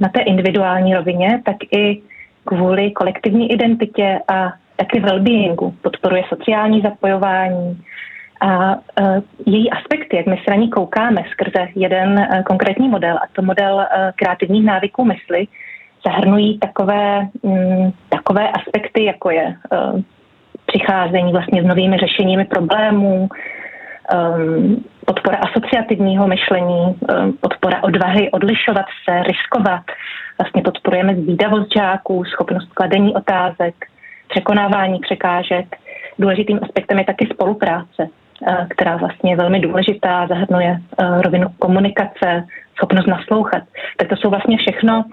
na 0.00 0.08
té 0.08 0.20
individuální 0.20 0.94
rovině, 0.94 1.42
tak 1.44 1.56
i 1.72 2.02
kvůli 2.44 2.90
kolektivní 2.90 3.52
identitě 3.52 4.18
a 4.28 4.52
taky 4.76 5.00
well-beingu. 5.00 5.72
Podporuje 5.82 6.22
sociální 6.28 6.80
zapojování, 6.80 7.82
a 8.40 8.74
uh, 8.74 9.22
její 9.46 9.70
aspekty, 9.70 10.16
jak 10.16 10.26
my 10.26 10.36
se 10.36 10.50
na 10.50 10.56
ní 10.56 10.70
koukáme 10.70 11.24
skrze 11.30 11.68
jeden 11.74 12.12
uh, 12.18 12.42
konkrétní 12.42 12.88
model, 12.88 13.16
a 13.16 13.22
to 13.32 13.42
model 13.42 13.74
uh, 13.74 14.10
kreativních 14.16 14.64
návyků 14.64 15.04
mysli, 15.04 15.46
zahrnují 16.06 16.58
takové, 16.58 17.28
um, 17.42 17.92
takové 18.08 18.48
aspekty, 18.50 19.04
jako 19.04 19.30
je 19.30 19.54
přicházení 20.66 21.32
vlastně 21.32 21.62
s 21.62 21.66
novými 21.66 21.96
řešeními 21.96 22.44
problémů, 22.44 23.28
podpora 25.06 25.38
asociativního 25.38 26.28
myšlení, 26.28 26.98
podpora 27.40 27.82
odvahy 27.82 28.30
odlišovat 28.30 28.86
se, 29.08 29.22
riskovat. 29.22 29.82
Vlastně 30.38 30.62
podporujeme 30.62 31.14
zvídavost 31.14 31.72
žáků, 31.76 32.24
schopnost 32.24 32.72
kladení 32.74 33.14
otázek, 33.14 33.74
překonávání 34.28 34.98
překážek. 34.98 35.76
Důležitým 36.18 36.60
aspektem 36.62 36.98
je 36.98 37.04
taky 37.04 37.28
spolupráce. 37.32 38.08
Eh, 38.46 38.66
která 38.70 38.96
vlastně 38.96 39.32
je 39.32 39.36
velmi 39.36 39.60
důležitá, 39.60 40.26
zahrnuje 40.26 40.78
eh, 40.98 41.22
rovinu 41.22 41.48
komunikace, 41.58 42.44
schopnost 42.76 43.06
naslouchat. 43.06 43.62
Tak 43.96 44.08
to 44.08 44.16
jsou 44.16 44.30
vlastně 44.30 44.56
všechno, 44.58 45.04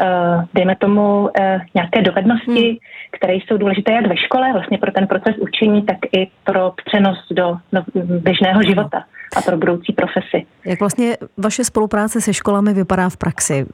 eh, 0.00 0.44
dejme 0.54 0.76
tomu, 0.76 1.30
nějaké 1.74 2.02
dovednosti, 2.02 2.68
hmm. 2.68 2.76
které 3.12 3.34
jsou 3.34 3.56
důležité 3.56 3.92
jak 3.92 4.06
ve 4.06 4.16
škole, 4.16 4.52
vlastně 4.52 4.78
pro 4.78 4.92
ten 4.92 5.06
proces 5.06 5.36
učení, 5.38 5.82
tak 5.82 5.96
i 6.12 6.28
pro 6.44 6.72
přenos 6.84 7.18
do, 7.30 7.56
do 7.72 7.82
běžného 8.20 8.62
života 8.62 9.04
a 9.36 9.42
pro 9.42 9.56
budoucí 9.56 9.92
profesi. 9.92 10.46
Jak 10.64 10.80
vlastně 10.80 11.16
vaše 11.36 11.64
spolupráce 11.64 12.20
se 12.20 12.34
školami 12.34 12.74
vypadá 12.74 13.08
v 13.08 13.16
praxi? 13.16 13.66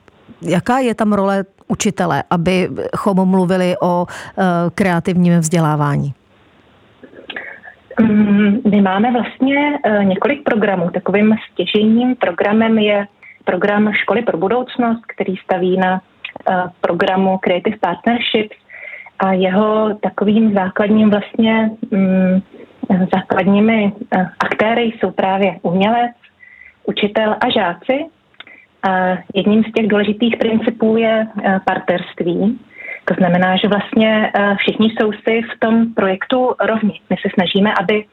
Jaká 0.42 0.78
je 0.78 0.94
tam 0.94 1.12
role 1.12 1.44
učitele, 1.68 2.22
abychom 2.30 3.28
mluvili 3.28 3.74
o 3.82 4.06
kreativním 4.74 5.38
vzdělávání? 5.38 6.14
Mm, 8.00 8.60
my 8.70 8.80
máme 8.80 9.12
vlastně 9.12 9.78
eh, 9.84 10.04
několik 10.04 10.42
programů. 10.44 10.90
Takovým 10.90 11.36
stěžením 11.52 12.16
programem 12.16 12.78
je 12.78 13.06
program 13.44 13.92
Školy 13.92 14.22
pro 14.22 14.38
budoucnost, 14.38 15.00
který 15.06 15.36
staví 15.36 15.76
na 15.76 16.00
eh, 16.50 16.62
programu 16.80 17.38
Creative 17.38 17.76
Partnerships 17.80 18.56
a 19.18 19.32
jeho 19.32 19.94
takovým 20.02 20.54
základním 20.54 21.10
vlastně 21.10 21.70
mm, 21.90 22.42
základními 23.14 23.92
eh, 24.12 24.26
aktéry 24.38 24.82
jsou 24.82 25.10
právě 25.10 25.58
umělec, 25.62 26.12
učitel 26.84 27.36
a 27.40 27.50
žáci. 27.50 28.06
jedním 29.34 29.64
z 29.64 29.72
těch 29.72 29.88
důležitých 29.88 30.36
principů 30.36 30.96
je 30.96 31.26
partnerství. 31.64 32.58
To 33.08 33.14
znamená, 33.14 33.56
že 33.56 33.68
vlastně 33.68 34.32
všichni 34.56 34.90
jsou 34.90 35.12
si 35.12 35.42
v 35.42 35.58
tom 35.58 35.94
projektu 35.94 36.54
rovni. 36.60 37.00
My 37.10 37.16
se 37.16 37.28
snažíme, 37.34 37.72
aby 37.80 38.04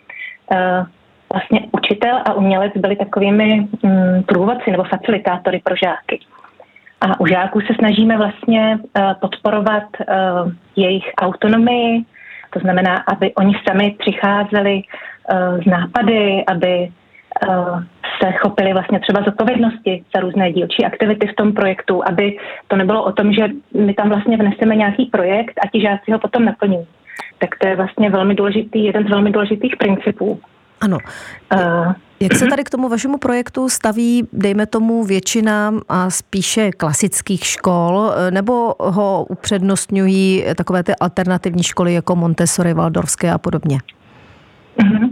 vlastně 1.34 1.60
učitel 1.72 2.18
a 2.26 2.34
umělec 2.34 2.74
byli 2.76 2.96
takovými 2.96 3.68
mm, 3.84 4.24
průvodci 4.24 4.72
nebo 4.72 4.84
facilitátory 4.84 5.62
pro 5.64 5.76
žáky. 5.76 6.20
A 7.02 7.20
u 7.20 7.28
žáků 7.28 7.62
se 7.62 7.74
snažíme 7.80 8.18
vlastně 8.18 8.78
uh, 8.80 9.14
podporovat 9.14 9.84
jejich 10.76 11.12
autonomii, 11.22 12.04
to 12.54 12.60
znamená, 12.60 13.04
aby 13.08 13.34
oni 13.36 13.54
sami 13.68 13.96
přicházeli 14.00 14.82
z 15.64 15.66
nápady, 15.66 16.44
aby 16.48 16.90
se 18.24 18.32
chopili 18.32 18.74
vlastně 18.74 19.00
třeba 19.00 19.24
zodpovědnosti 19.24 20.04
za 20.16 20.22
různé 20.22 20.52
dílčí 20.52 20.86
aktivity 20.86 21.28
v 21.28 21.36
tom 21.36 21.54
projektu, 21.54 22.02
aby 22.08 22.38
to 22.68 22.76
nebylo 22.76 23.04
o 23.04 23.12
tom, 23.12 23.34
že 23.34 23.48
my 23.86 23.94
tam 23.94 24.10
vlastně 24.10 24.38
vneseme 24.38 24.76
nějaký 24.76 25.06
projekt 25.06 25.54
a 25.64 25.68
ti 25.68 25.82
žáci 25.82 26.12
ho 26.12 26.20
potom 26.20 26.46
naplní. 26.46 26.88
Tak 27.38 27.50
to 27.62 27.68
je 27.68 27.76
vlastně 27.76 28.10
velmi 28.10 28.36
důležitý, 28.36 28.84
jeden 28.84 29.04
z 29.04 29.10
velmi 29.10 29.32
důležitých 29.32 29.78
principů. 29.78 30.40
Ano. 30.82 30.98
Uh, 31.54 31.94
Jak 32.20 32.34
se 32.34 32.48
tady 32.48 32.64
k 32.64 32.70
tomu 32.70 32.90
vašemu 32.90 33.18
projektu 33.18 33.70
staví, 33.70 34.28
dejme 34.34 34.66
tomu, 34.66 35.04
většina 35.04 35.74
a 35.90 36.10
spíše 36.10 36.72
klasických 36.72 37.46
škol, 37.46 38.12
nebo 38.30 38.74
ho 38.80 39.26
upřednostňují 39.30 40.46
takové 40.58 40.84
ty 40.84 40.96
alternativní 41.00 41.64
školy 41.64 41.94
jako 41.94 42.16
Montessori, 42.16 42.74
Waldorfské 42.74 43.32
a 43.32 43.38
podobně? 43.38 43.78
Uh-huh. 44.80 45.10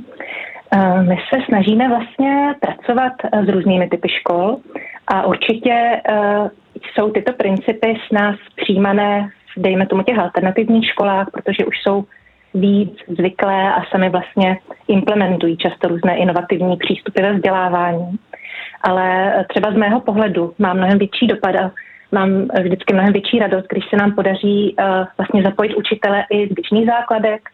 My 1.02 1.18
se 1.34 1.42
snažíme 1.46 1.90
vlastně 1.90 2.56
pracovat 2.60 3.14
s 3.46 3.50
různými 3.50 3.90
typy 3.90 4.10
škol 4.10 4.58
a 5.08 5.26
určitě 5.26 6.02
jsou 6.94 7.12
tyto 7.12 7.34
principy 7.34 7.98
s 8.08 8.12
nás 8.12 8.36
přijímané, 8.56 9.30
dejme 9.58 9.86
tomu 9.86 10.04
těch 10.04 10.20
alternativních 10.20 10.90
školách, 10.90 11.28
protože 11.34 11.66
už 11.66 11.82
jsou 11.82 12.06
víc 12.54 12.98
zvyklé 13.08 13.74
a 13.74 13.84
sami 13.92 14.10
vlastně 14.10 14.58
implementují 14.88 15.58
často 15.58 15.88
různé 15.88 16.18
inovativní 16.18 16.78
přístupy 16.78 17.22
ve 17.22 17.34
vzdělávání. 17.34 18.20
Ale 18.84 19.34
třeba 19.50 19.72
z 19.72 19.76
mého 19.76 20.00
pohledu 20.00 20.54
má 20.60 20.74
mnohem 20.74 20.98
větší 20.98 21.28
dopad 21.28 21.56
a 21.56 21.72
mám 22.12 22.48
vždycky 22.64 22.94
mnohem 22.94 23.14
větší 23.14 23.40
radost, 23.40 23.66
když 23.70 23.90
se 23.90 23.96
nám 23.96 24.12
podaří 24.12 24.76
vlastně 25.18 25.44
zapojit 25.44 25.76
učitele 25.76 26.24
i 26.30 26.48
z 26.48 26.52
běžných 26.52 26.86
základek 26.86 27.50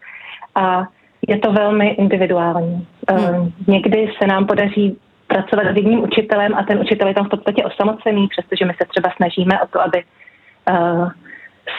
a 0.54 0.86
je 1.28 1.38
to 1.38 1.52
velmi 1.52 1.88
individuální. 1.88 2.86
Uh, 3.10 3.48
někdy 3.66 4.12
se 4.18 4.26
nám 4.26 4.46
podaří 4.46 4.98
pracovat 5.26 5.72
s 5.72 5.76
jedním 5.76 6.02
učitelem 6.02 6.54
a 6.54 6.62
ten 6.62 6.80
učitel 6.80 7.08
je 7.08 7.14
tam 7.14 7.26
v 7.26 7.28
podstatě 7.28 7.64
osamocený, 7.64 8.28
přestože 8.28 8.64
my 8.64 8.72
se 8.72 8.88
třeba 8.88 9.10
snažíme 9.16 9.60
o 9.60 9.66
to, 9.66 9.80
aby 9.80 10.02
uh, 10.70 11.08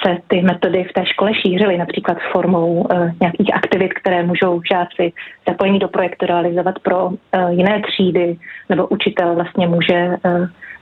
se 0.05 0.17
ty 0.27 0.41
metody 0.41 0.83
v 0.83 0.93
té 0.93 1.05
škole 1.05 1.33
šířily, 1.33 1.77
například 1.77 2.17
formou 2.31 2.73
uh, 2.73 3.09
nějakých 3.21 3.55
aktivit, 3.55 3.93
které 3.93 4.23
můžou 4.23 4.61
žáci 4.71 5.13
zapojení 5.47 5.79
do 5.79 5.87
projektu 5.87 6.25
realizovat 6.25 6.79
pro 6.79 7.05
uh, 7.05 7.15
jiné 7.49 7.81
třídy, 7.87 8.37
nebo 8.69 8.87
učitel 8.87 9.35
vlastně 9.35 9.67
může 9.67 10.17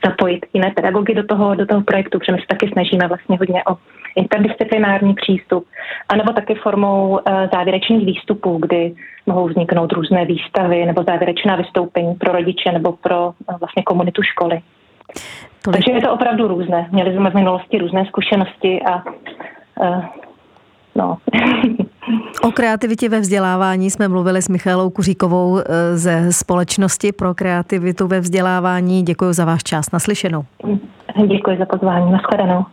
zapojit 0.05 0.45
jiné 0.53 0.71
pedagogy 0.75 1.15
do 1.15 1.23
toho, 1.23 1.55
do 1.55 1.65
toho 1.65 1.81
projektu, 1.81 2.19
protože 2.19 2.31
my 2.31 2.37
se 2.37 2.47
taky 2.47 2.69
snažíme 2.73 3.07
vlastně 3.07 3.37
hodně 3.37 3.63
o 3.63 3.77
interdisciplinární 4.15 5.13
přístup, 5.13 5.65
anebo 6.09 6.33
taky 6.33 6.55
formou 6.55 7.09
uh, 7.09 7.19
závěrečných 7.53 8.05
výstupů, 8.05 8.57
kdy 8.57 8.95
mohou 9.25 9.47
vzniknout 9.47 9.93
různé 9.93 10.25
výstavy 10.25 10.85
nebo 10.85 11.03
závěrečná 11.03 11.55
vystoupení 11.55 12.15
pro 12.15 12.31
rodiče 12.31 12.71
nebo 12.71 12.91
pro 12.91 13.27
uh, 13.27 13.59
vlastně 13.59 13.83
komunitu 13.83 14.21
školy. 14.23 14.59
Tolik. 15.61 15.77
Takže 15.77 15.91
je 15.91 16.01
to 16.01 16.13
opravdu 16.13 16.47
různé. 16.47 16.89
Měli 16.91 17.15
jsme 17.15 17.29
v 17.31 17.35
minulosti 17.35 17.77
různé 17.77 18.05
zkušenosti 18.05 18.81
a 18.81 19.03
uh, 19.81 20.05
no. 20.95 21.17
O 22.41 22.51
kreativitě 22.51 23.09
ve 23.09 23.19
vzdělávání 23.19 23.91
jsme 23.91 24.07
mluvili 24.07 24.41
s 24.41 24.49
Michalou 24.49 24.89
Kuříkovou 24.89 25.59
eh, 25.59 25.97
ze 25.97 26.33
Společnosti 26.33 27.11
pro 27.11 27.33
kreativitu 27.33 28.07
ve 28.07 28.19
vzdělávání. 28.19 29.03
Děkuji 29.03 29.33
za 29.33 29.45
váš 29.45 29.63
čas. 29.63 29.91
Naslyšenou. 29.93 30.45
Děkuji 31.27 31.57
za 31.57 31.65
pozvání. 31.65 32.11
Naschledanou. 32.11 32.65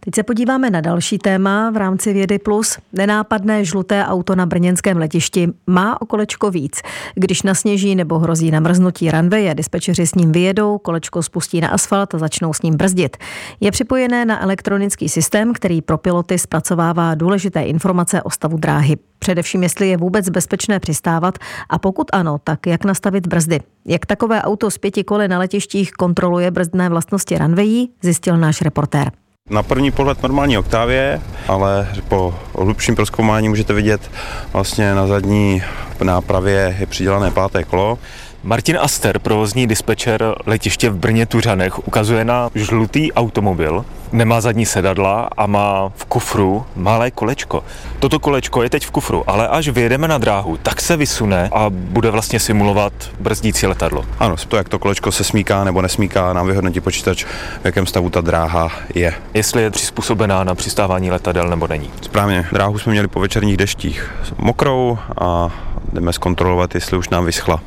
Teď 0.00 0.14
se 0.14 0.22
podíváme 0.22 0.70
na 0.70 0.80
další 0.80 1.18
téma 1.18 1.70
v 1.70 1.76
rámci 1.76 2.12
Vědy 2.12 2.38
Plus. 2.38 2.78
Nenápadné 2.92 3.64
žluté 3.64 4.04
auto 4.04 4.34
na 4.34 4.46
brněnském 4.46 4.96
letišti 4.96 5.48
má 5.66 6.02
o 6.02 6.06
kolečko 6.06 6.50
víc. 6.50 6.80
Když 7.14 7.42
nasněží 7.42 7.94
nebo 7.94 8.18
hrozí 8.18 8.50
namrznutí 8.50 9.10
ranveje, 9.10 9.54
dispečeři 9.54 10.06
s 10.06 10.14
ním 10.14 10.32
vyjedou, 10.32 10.78
kolečko 10.78 11.22
spustí 11.22 11.60
na 11.60 11.68
asfalt 11.68 12.14
a 12.14 12.18
začnou 12.18 12.52
s 12.52 12.62
ním 12.62 12.76
brzdit. 12.76 13.16
Je 13.60 13.70
připojené 13.70 14.24
na 14.24 14.42
elektronický 14.42 15.08
systém, 15.08 15.52
který 15.52 15.82
pro 15.82 15.98
piloty 15.98 16.38
zpracovává 16.38 17.14
důležité 17.14 17.62
informace 17.62 18.22
o 18.22 18.30
stavu 18.30 18.56
dráhy. 18.56 18.96
Především, 19.18 19.62
jestli 19.62 19.88
je 19.88 19.96
vůbec 19.96 20.28
bezpečné 20.28 20.80
přistávat 20.80 21.38
a 21.68 21.78
pokud 21.78 22.06
ano, 22.12 22.38
tak 22.44 22.66
jak 22.66 22.84
nastavit 22.84 23.26
brzdy. 23.26 23.60
Jak 23.86 24.06
takové 24.06 24.42
auto 24.42 24.70
z 24.70 24.78
pěti 24.78 25.04
koly 25.04 25.28
na 25.28 25.38
letištích 25.38 25.92
kontroluje 25.92 26.50
brzdné 26.50 26.88
vlastnosti 26.88 27.38
ranvejí, 27.38 27.90
zjistil 28.02 28.36
náš 28.36 28.62
reportér. 28.62 29.10
Na 29.50 29.62
první 29.62 29.90
pohled 29.90 30.22
normální 30.22 30.58
oktávě, 30.58 31.20
ale 31.48 31.88
po 32.08 32.34
hlubším 32.58 32.94
proskoumání 32.96 33.48
můžete 33.48 33.72
vidět 33.72 34.10
vlastně 34.52 34.94
na 34.94 35.06
zadní 35.06 35.62
nápravě 36.02 36.76
je 36.78 36.86
přidělané 36.86 37.30
páté 37.30 37.64
kolo. 37.64 37.98
Martin 38.46 38.78
Aster, 38.80 39.18
provozní 39.18 39.66
dispečer 39.66 40.34
letiště 40.46 40.90
v 40.90 40.96
Brně 40.96 41.26
Tuřanech, 41.26 41.88
ukazuje 41.88 42.24
na 42.24 42.50
žlutý 42.54 43.12
automobil, 43.12 43.84
nemá 44.12 44.40
zadní 44.40 44.66
sedadla 44.66 45.28
a 45.36 45.46
má 45.46 45.92
v 45.96 46.04
kufru 46.04 46.66
malé 46.76 47.10
kolečko. 47.10 47.64
Toto 47.98 48.18
kolečko 48.18 48.62
je 48.62 48.70
teď 48.70 48.86
v 48.86 48.90
kufru, 48.90 49.30
ale 49.30 49.48
až 49.48 49.68
vyjedeme 49.68 50.08
na 50.08 50.18
dráhu, 50.18 50.56
tak 50.56 50.80
se 50.80 50.96
vysune 50.96 51.48
a 51.52 51.66
bude 51.70 52.10
vlastně 52.10 52.40
simulovat 52.40 52.92
brzdící 53.20 53.66
letadlo. 53.66 54.04
Ano, 54.18 54.36
to, 54.48 54.56
jak 54.56 54.68
to 54.68 54.78
kolečko 54.78 55.12
se 55.12 55.24
smíká 55.24 55.64
nebo 55.64 55.82
nesmíká, 55.82 56.32
nám 56.32 56.46
vyhodnotí 56.46 56.80
počítač, 56.80 57.24
v 57.62 57.64
jakém 57.64 57.86
stavu 57.86 58.10
ta 58.10 58.20
dráha 58.20 58.70
je. 58.94 59.14
Jestli 59.34 59.62
je 59.62 59.70
přizpůsobená 59.70 60.44
na 60.44 60.54
přistávání 60.54 61.10
letadel 61.10 61.48
nebo 61.48 61.66
není. 61.66 61.90
Správně, 62.02 62.46
dráhu 62.52 62.78
jsme 62.78 62.92
měli 62.92 63.08
po 63.08 63.20
večerních 63.20 63.56
deštích 63.56 64.14
mokrou 64.38 64.98
a 65.20 65.50
jdeme 65.92 66.12
zkontrolovat, 66.12 66.74
jestli 66.74 66.96
už 66.96 67.08
nám 67.08 67.24
vyschla. 67.24 67.60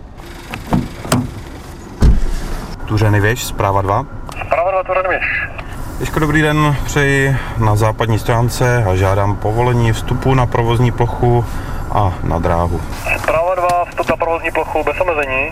Tuřeny 2.86 3.20
věž, 3.20 3.44
zpráva 3.44 3.82
2. 3.82 4.06
Zpráva 4.46 4.72
2, 4.72 4.84
Tuřeny 4.84 5.10
věž. 5.10 5.50
Ježko, 6.00 6.20
dobrý 6.20 6.42
den, 6.42 6.76
přeji 6.86 7.36
na 7.58 7.76
západní 7.76 8.20
stránce 8.20 8.84
a 8.84 8.96
žádám 8.96 9.36
povolení 9.36 9.94
vstupu 9.94 10.34
na 10.34 10.46
provozní 10.46 10.92
plochu 10.92 11.46
a 11.92 12.14
na 12.24 12.40
dráhu. 12.40 12.82
Zpráva 13.18 13.56
2, 13.56 13.86
vstup 13.90 14.10
na 14.10 14.16
provozní 14.16 14.52
plochu 14.52 14.84
bez 14.84 15.00
omezení. 15.00 15.52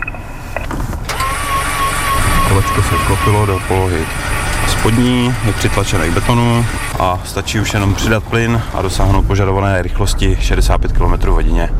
Kolečko 2.48 2.82
se 2.82 2.94
vklopilo 2.94 3.46
do 3.46 3.60
polohy 3.68 4.06
spodní, 4.68 5.34
je 5.44 5.52
přitlačené 5.52 6.08
k 6.08 6.12
betonu 6.12 6.66
a 6.98 7.18
stačí 7.24 7.60
už 7.60 7.74
jenom 7.74 7.94
přidat 7.94 8.24
plyn 8.24 8.62
a 8.74 8.82
dosáhnout 8.82 9.22
požadované 9.22 9.82
rychlosti 9.82 10.36
65 10.40 10.92
km 10.92 11.28
hodině. 11.28 11.70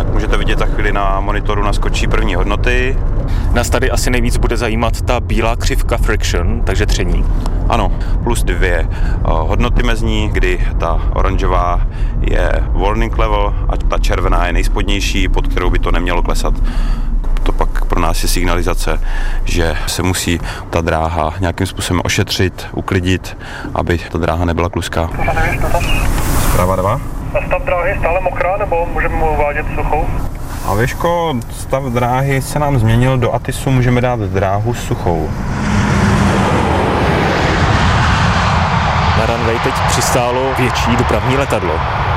Jak 0.00 0.12
můžete 0.12 0.36
vidět, 0.36 0.58
za 0.58 0.66
chvíli 0.66 0.92
na 0.92 1.20
monitoru 1.20 1.62
naskočí 1.62 2.06
první 2.06 2.34
hodnoty. 2.34 2.98
Nás 3.52 3.70
tady 3.70 3.90
asi 3.90 4.10
nejvíc 4.10 4.36
bude 4.36 4.56
zajímat 4.56 5.02
ta 5.02 5.20
bílá 5.20 5.56
křivka 5.56 5.96
friction, 5.96 6.62
takže 6.62 6.86
tření. 6.86 7.24
Ano, 7.68 7.92
plus 8.24 8.42
dvě 8.42 8.88
hodnoty 9.24 9.82
mezní, 9.82 10.28
kdy 10.28 10.66
ta 10.78 11.02
oranžová 11.12 11.80
je 12.20 12.52
warning 12.72 13.18
level 13.18 13.54
a 13.68 13.76
ta 13.76 13.98
červená 13.98 14.46
je 14.46 14.52
nejspodnější, 14.52 15.28
pod 15.28 15.48
kterou 15.48 15.70
by 15.70 15.78
to 15.78 15.92
nemělo 15.92 16.22
klesat 16.22 16.54
to 17.42 17.52
pak 17.52 17.84
pro 17.84 18.00
nás 18.00 18.22
je 18.22 18.28
signalizace, 18.28 19.00
že 19.44 19.76
se 19.86 20.02
musí 20.02 20.40
ta 20.70 20.80
dráha 20.80 21.34
nějakým 21.40 21.66
způsobem 21.66 22.02
ošetřit, 22.04 22.66
uklidit, 22.72 23.36
aby 23.74 24.00
ta 24.12 24.18
dráha 24.18 24.44
nebyla 24.44 24.68
kluská. 24.68 25.10
Zpráva 26.50 26.76
2. 26.76 27.19
Stav 27.30 27.62
dráhy 27.62 27.96
stále 27.98 28.20
mokrá, 28.20 28.56
nebo 28.56 28.86
můžeme 28.92 29.14
mu 29.16 29.32
uvádět 29.32 29.66
suchou? 29.74 30.06
A 30.66 30.74
Věško, 30.74 31.34
stav 31.50 31.82
dráhy 31.82 32.42
se 32.42 32.58
nám 32.58 32.78
změnil, 32.78 33.18
do 33.18 33.34
Atisu 33.34 33.70
můžeme 33.70 34.00
dát 34.00 34.20
dráhu 34.20 34.74
suchou. 34.74 35.30
Na 39.18 39.26
runway 39.26 39.58
teď 39.58 39.74
přistálo 39.88 40.54
větší 40.58 40.96
dopravní 40.96 41.36
letadlo. 41.36 41.74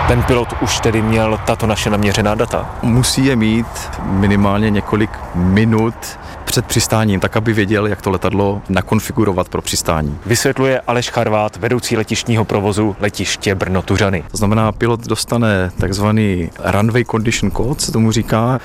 Ten 0.08 0.24
pilot 0.24 0.54
už 0.62 0.80
tedy 0.80 1.02
měl 1.02 1.40
tato 1.46 1.68
naše 1.68 1.90
naměřená 1.90 2.36
data? 2.36 2.70
Musí 2.82 3.26
je 3.26 3.36
mít 3.36 3.68
minimálně 4.04 4.70
několik 4.70 5.10
minut 5.36 5.96
před 6.46 6.66
přistáním, 6.66 7.20
tak 7.20 7.38
aby 7.38 7.54
věděl, 7.54 7.88
jak 7.88 8.02
to 8.02 8.10
letadlo 8.10 8.62
nakonfigurovat 8.70 9.50
pro 9.50 9.62
přistání. 9.62 10.18
Vysvětluje 10.26 10.82
Aleš 10.88 11.10
Charvát, 11.10 11.58
vedoucí 11.58 11.98
letišního 11.98 12.46
provozu 12.46 12.96
letiště 13.00 13.56
Brno-Tuřany. 13.56 14.24
To 14.32 14.38
znamená, 14.38 14.72
pilot 14.72 15.08
dostane 15.08 15.72
takzvaný 15.80 16.50
runway 16.60 17.06
condition 17.06 17.52
code, 17.52 17.80
se 17.80 17.92
tomu 17.92 18.12
říká, 18.12 18.60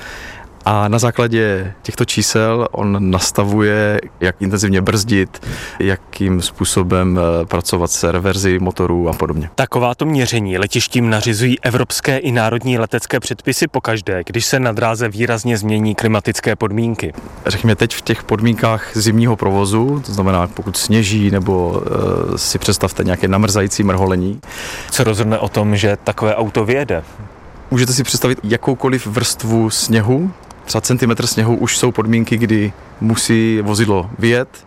A 0.65 0.87
na 0.87 0.99
základě 0.99 1.73
těchto 1.81 2.05
čísel 2.05 2.67
on 2.71 3.11
nastavuje, 3.11 4.01
jak 4.19 4.35
intenzivně 4.39 4.81
brzdit, 4.81 5.45
jakým 5.79 6.41
způsobem 6.41 7.19
eh, 7.19 7.45
pracovat 7.45 7.91
s 7.91 8.11
reverzi 8.11 8.59
motorů 8.59 9.09
a 9.09 9.13
podobně. 9.13 9.49
Takováto 9.55 10.05
měření 10.05 10.57
letištím 10.57 11.09
nařizují 11.09 11.59
evropské 11.61 12.17
i 12.17 12.31
národní 12.31 12.77
letecké 12.79 13.19
předpisy 13.19 13.67
pokaždé, 13.67 14.23
když 14.25 14.45
se 14.45 14.59
na 14.59 14.71
dráze 14.71 15.09
výrazně 15.09 15.57
změní 15.57 15.95
klimatické 15.95 16.55
podmínky. 16.55 17.13
Řekněme 17.45 17.75
teď 17.75 17.95
v 17.95 18.01
těch 18.01 18.23
podmínkách 18.23 18.91
zimního 18.93 19.35
provozu, 19.35 20.01
to 20.05 20.13
znamená 20.13 20.47
pokud 20.47 20.77
sněží 20.77 21.31
nebo 21.31 21.83
e, 22.35 22.37
si 22.37 22.59
představte 22.59 23.03
nějaké 23.03 23.27
namrzající 23.27 23.83
mrholení. 23.83 24.39
Co 24.91 25.03
rozhodne 25.03 25.39
o 25.39 25.49
tom, 25.49 25.75
že 25.75 25.97
takové 26.03 26.35
auto 26.35 26.65
vyjede? 26.65 27.03
Můžete 27.71 27.93
si 27.93 28.03
představit 28.03 28.39
jakoukoliv 28.43 29.07
vrstvu 29.07 29.69
sněhu, 29.69 30.31
třeba 30.69 30.81
centimetr 30.81 31.27
sněhu 31.27 31.55
už 31.55 31.77
jsou 31.77 31.91
podmínky, 31.91 32.37
kdy 32.37 32.73
musí 33.01 33.61
vozidlo 33.61 34.09
vyjet. 34.19 34.65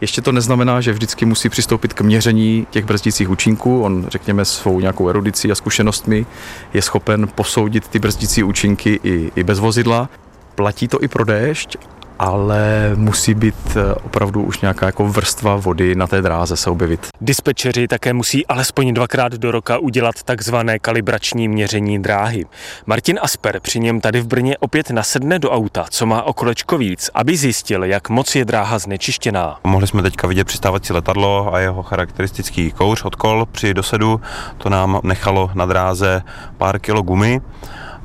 Ještě 0.00 0.22
to 0.22 0.32
neznamená, 0.32 0.80
že 0.80 0.92
vždycky 0.92 1.24
musí 1.24 1.48
přistoupit 1.48 1.92
k 1.92 2.00
měření 2.00 2.66
těch 2.70 2.84
brzdících 2.84 3.30
účinků. 3.30 3.82
On, 3.82 4.06
řekněme, 4.08 4.44
svou 4.44 4.80
nějakou 4.80 5.08
erudicí 5.08 5.50
a 5.50 5.54
zkušenostmi 5.54 6.26
je 6.74 6.82
schopen 6.82 7.28
posoudit 7.34 7.88
ty 7.88 7.98
brzdící 7.98 8.42
účinky 8.42 9.00
i, 9.02 9.32
i 9.36 9.44
bez 9.44 9.58
vozidla. 9.58 10.08
Platí 10.54 10.88
to 10.88 11.02
i 11.02 11.08
pro 11.08 11.24
déšť 11.24 11.76
ale 12.24 12.92
musí 12.94 13.34
být 13.34 13.76
eh, 13.76 13.94
opravdu 13.94 14.42
už 14.42 14.60
nějaká 14.60 14.86
jako 14.86 15.08
vrstva 15.08 15.56
vody 15.56 15.94
na 15.94 16.06
té 16.06 16.22
dráze 16.22 16.56
se 16.56 16.70
objevit. 16.70 17.06
Dispečeři 17.20 17.88
také 17.88 18.12
musí 18.12 18.46
alespoň 18.46 18.94
dvakrát 18.94 19.32
do 19.32 19.50
roka 19.50 19.78
udělat 19.78 20.22
takzvané 20.22 20.78
kalibrační 20.78 21.48
měření 21.48 22.02
dráhy. 22.02 22.44
Martin 22.86 23.18
Asper 23.22 23.60
při 23.60 23.80
něm 23.80 24.00
tady 24.00 24.20
v 24.20 24.26
Brně 24.26 24.58
opět 24.58 24.90
nasedne 24.90 25.38
do 25.38 25.50
auta, 25.50 25.84
co 25.90 26.06
má 26.06 26.22
okolečko 26.22 26.78
víc, 26.78 27.10
aby 27.14 27.36
zjistil, 27.36 27.84
jak 27.84 28.08
moc 28.08 28.34
je 28.34 28.44
dráha 28.44 28.78
znečištěná. 28.78 29.58
Mohli 29.64 29.86
jsme 29.86 30.02
teďka 30.02 30.26
vidět 30.26 30.44
přistávací 30.44 30.92
letadlo 30.92 31.54
a 31.54 31.58
jeho 31.58 31.82
charakteristický 31.82 32.72
kouř 32.72 33.04
od 33.04 33.14
kol 33.14 33.46
při 33.52 33.74
dosedu. 33.74 34.20
To 34.58 34.68
nám 34.68 35.00
nechalo 35.02 35.50
na 35.54 35.66
dráze 35.66 36.22
pár 36.58 36.78
kilo 36.78 37.02
gumy 37.02 37.40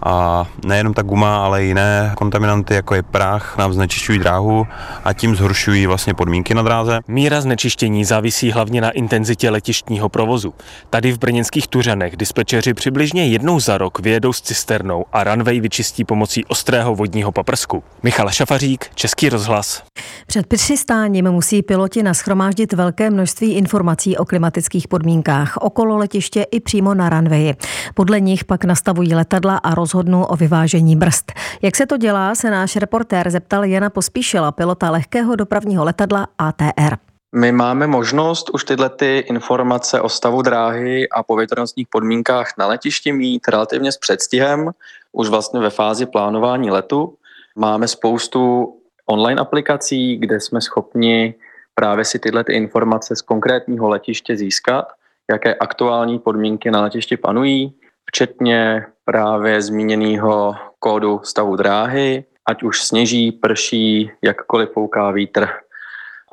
a 0.04 0.46
nejenom 0.66 0.94
ta 0.94 1.02
guma, 1.02 1.46
ale 1.46 1.64
i 1.64 1.68
jiné 1.68 2.14
kontaminanty, 2.18 2.74
jako 2.74 2.96
je 2.96 3.04
prach, 3.04 3.58
nám 3.58 3.74
znečišťují 3.74 4.20
dráhu 4.20 4.68
a 5.04 5.14
tím 5.14 5.36
zhoršují 5.36 5.88
vlastně 5.88 6.14
podmínky 6.14 6.54
na 6.54 6.62
dráze. 6.62 7.00
Míra 7.08 7.42
znečištění 7.42 8.06
závisí 8.06 8.52
hlavně 8.52 8.82
na 8.82 8.90
intenzitě 8.90 9.50
letištního 9.50 10.10
provozu. 10.10 10.54
Tady 10.90 11.12
v 11.12 11.20
brněnských 11.20 11.68
Tuřanech 11.68 12.18
dispečeři 12.18 12.74
přibližně 12.74 13.28
jednou 13.28 13.60
za 13.60 13.78
rok 13.78 14.00
vyjedou 14.00 14.34
s 14.34 14.42
cisternou 14.42 15.06
a 15.14 15.24
runway 15.24 15.60
vyčistí 15.60 16.06
pomocí 16.06 16.46
ostrého 16.46 16.96
vodního 16.96 17.32
paprsku. 17.32 17.84
Michal 18.04 18.30
Šafařík, 18.30 18.86
Český 18.96 19.30
rozhlas. 19.30 19.84
Před 20.28 20.48
přistáním 20.48 21.32
musí 21.32 21.62
piloti 21.62 22.04
naschromáždit 22.04 22.74
velké 22.74 23.10
množství 23.10 23.54
informací 23.54 24.18
o 24.18 24.26
klimatických 24.26 24.88
podmínkách 24.88 25.58
okolo 25.58 25.98
letiště 25.98 26.46
i 26.52 26.60
přímo 26.60 26.94
na 26.94 27.10
runwayi. 27.10 27.54
Podle 27.94 28.20
nich 28.20 28.46
pak 28.46 28.66
nastavují 28.66 29.16
letadla 29.16 29.58
a 29.58 29.76
roz 29.76 29.89
rozhodnu 29.90 30.26
o 30.26 30.36
vyvážení 30.36 30.96
brzd. 30.96 31.32
Jak 31.62 31.76
se 31.76 31.86
to 31.86 31.98
dělá, 31.98 32.36
se 32.36 32.52
náš 32.52 32.76
reportér 32.76 33.30
zeptal 33.30 33.66
Jana 33.66 33.90
Pospíšila, 33.90 34.52
pilota 34.52 34.90
lehkého 34.90 35.36
dopravního 35.36 35.84
letadla 35.84 36.28
ATR. 36.38 36.96
My 37.36 37.52
máme 37.52 37.88
možnost 37.88 38.50
už 38.50 38.64
tyhle 38.64 38.90
ty 38.90 39.18
informace 39.18 40.02
o 40.02 40.10
stavu 40.10 40.42
dráhy 40.42 41.10
a 41.10 41.24
povětrnostních 41.24 41.88
podmínkách 41.88 42.54
na 42.58 42.68
letišti 42.68 43.12
mít 43.12 43.48
relativně 43.48 43.92
s 43.92 43.98
předstihem, 43.98 44.72
už 45.12 45.30
vlastně 45.30 45.60
ve 45.60 45.70
fázi 45.70 46.06
plánování 46.06 46.72
letu. 46.72 47.16
Máme 47.56 47.88
spoustu 47.88 48.74
online 49.06 49.42
aplikací, 49.42 50.18
kde 50.18 50.40
jsme 50.40 50.62
schopni 50.62 51.36
právě 51.76 52.06
si 52.06 52.20
tyhle 52.20 52.44
ty 52.44 52.54
informace 52.54 53.16
z 53.16 53.22
konkrétního 53.22 53.90
letiště 53.90 54.38
získat, 54.38 54.86
jaké 55.32 55.56
aktuální 55.56 56.20
podmínky 56.20 56.72
na 56.72 56.82
letišti 56.82 57.18
panují, 57.18 57.74
včetně 58.10 58.86
právě 59.06 59.62
zmíněného 59.62 60.56
kódu 60.80 61.22
stavu 61.24 61.56
dráhy, 61.56 62.26
ať 62.46 62.64
už 62.64 62.82
sněží, 62.82 63.32
prší, 63.32 64.12
jakkoliv 64.22 64.70
fouká 64.74 65.12
vítr 65.12 65.48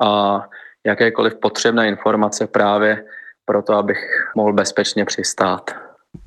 a 0.01 0.41
jakékoliv 0.85 1.35
potřebné 1.35 1.87
informace 1.87 2.47
právě 2.47 3.03
pro 3.45 3.61
to, 3.61 3.73
abych 3.73 4.31
mohl 4.35 4.53
bezpečně 4.53 5.05
přistát. 5.05 5.71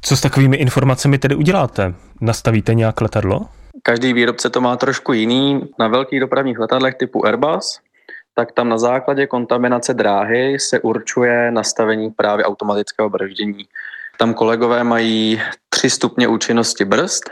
Co 0.01 0.17
s 0.17 0.21
takovými 0.21 0.57
informacemi 0.57 1.19
tedy 1.19 1.35
uděláte? 1.35 1.95
Nastavíte 2.21 2.75
nějak 2.75 3.01
letadlo? 3.01 3.41
Každý 3.83 4.13
výrobce 4.13 4.51
to 4.51 4.61
má 4.61 4.77
trošku 4.77 5.13
jiný. 5.13 5.61
Na 5.79 5.89
velkých 5.89 6.21
dopravních 6.21 6.59
letadlech 6.59 6.95
typu 6.95 7.27
Airbus, 7.27 7.81
tak 8.35 8.53
tam 8.53 8.69
na 8.69 8.79
základě 8.79 9.27
kontaminace 9.27 9.95
dráhy 9.95 10.59
se 10.59 10.81
určuje 10.81 11.51
nastavení 11.51 12.11
právě 12.11 12.45
automatického 12.45 13.11
brždění. 13.11 13.65
Tam 14.21 14.35
kolegové 14.35 14.85
mají 14.85 15.43
tři 15.69 15.91
stupně 15.91 16.29
účinnosti 16.29 16.85
brzd 16.85 17.31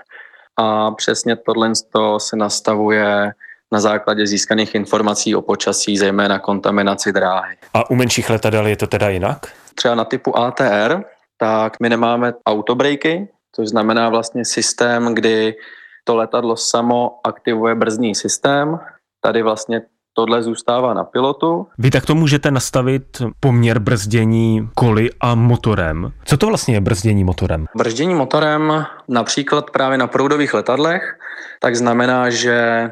a 0.57 0.90
přesně 0.90 1.37
tohle 1.37 1.72
se 2.18 2.37
nastavuje 2.37 3.33
na 3.72 3.81
základě 3.81 4.27
získaných 4.27 4.74
informací 4.74 5.35
o 5.35 5.42
počasí, 5.42 5.98
zejména 5.98 6.38
kontaminaci 6.38 7.12
dráhy. 7.12 7.57
A 7.74 7.90
u 7.90 7.94
menších 7.94 8.31
letadel 8.31 8.66
je 8.66 8.77
to 8.77 8.87
teda 8.87 9.09
jinak? 9.09 9.46
Třeba 9.74 9.94
na 9.94 10.05
typu 10.05 10.38
ATR, 10.38 11.03
tak 11.37 11.81
my 11.81 11.88
nemáme 11.88 12.33
autobreaky, 12.46 13.29
což 13.53 13.68
znamená 13.68 14.09
vlastně 14.09 14.44
systém, 14.44 15.14
kdy 15.14 15.57
to 16.05 16.16
letadlo 16.16 16.57
samo 16.57 17.20
aktivuje 17.24 17.74
brzdní 17.74 18.14
systém. 18.14 18.79
Tady 19.20 19.42
vlastně 19.42 19.83
tohle 20.18 20.42
zůstává 20.42 20.94
na 20.94 21.04
pilotu. 21.04 21.66
Vy 21.78 21.90
takto 21.90 22.14
můžete 22.14 22.50
nastavit 22.50 23.22
poměr 23.40 23.78
brzdění 23.78 24.68
koly 24.74 25.11
a 25.20 25.35
motorem. 25.35 26.12
Co 26.24 26.37
to 26.37 26.46
vlastně 26.46 26.74
je 26.74 26.81
brzdění 26.81 27.24
motorem? 27.24 27.66
Brzdění 27.76 28.14
motorem 28.14 28.85
například 29.09 29.70
právě 29.70 29.98
na 29.98 30.07
proudových 30.07 30.54
letadlech, 30.54 31.18
tak 31.61 31.76
znamená, 31.76 32.31
že 32.31 32.90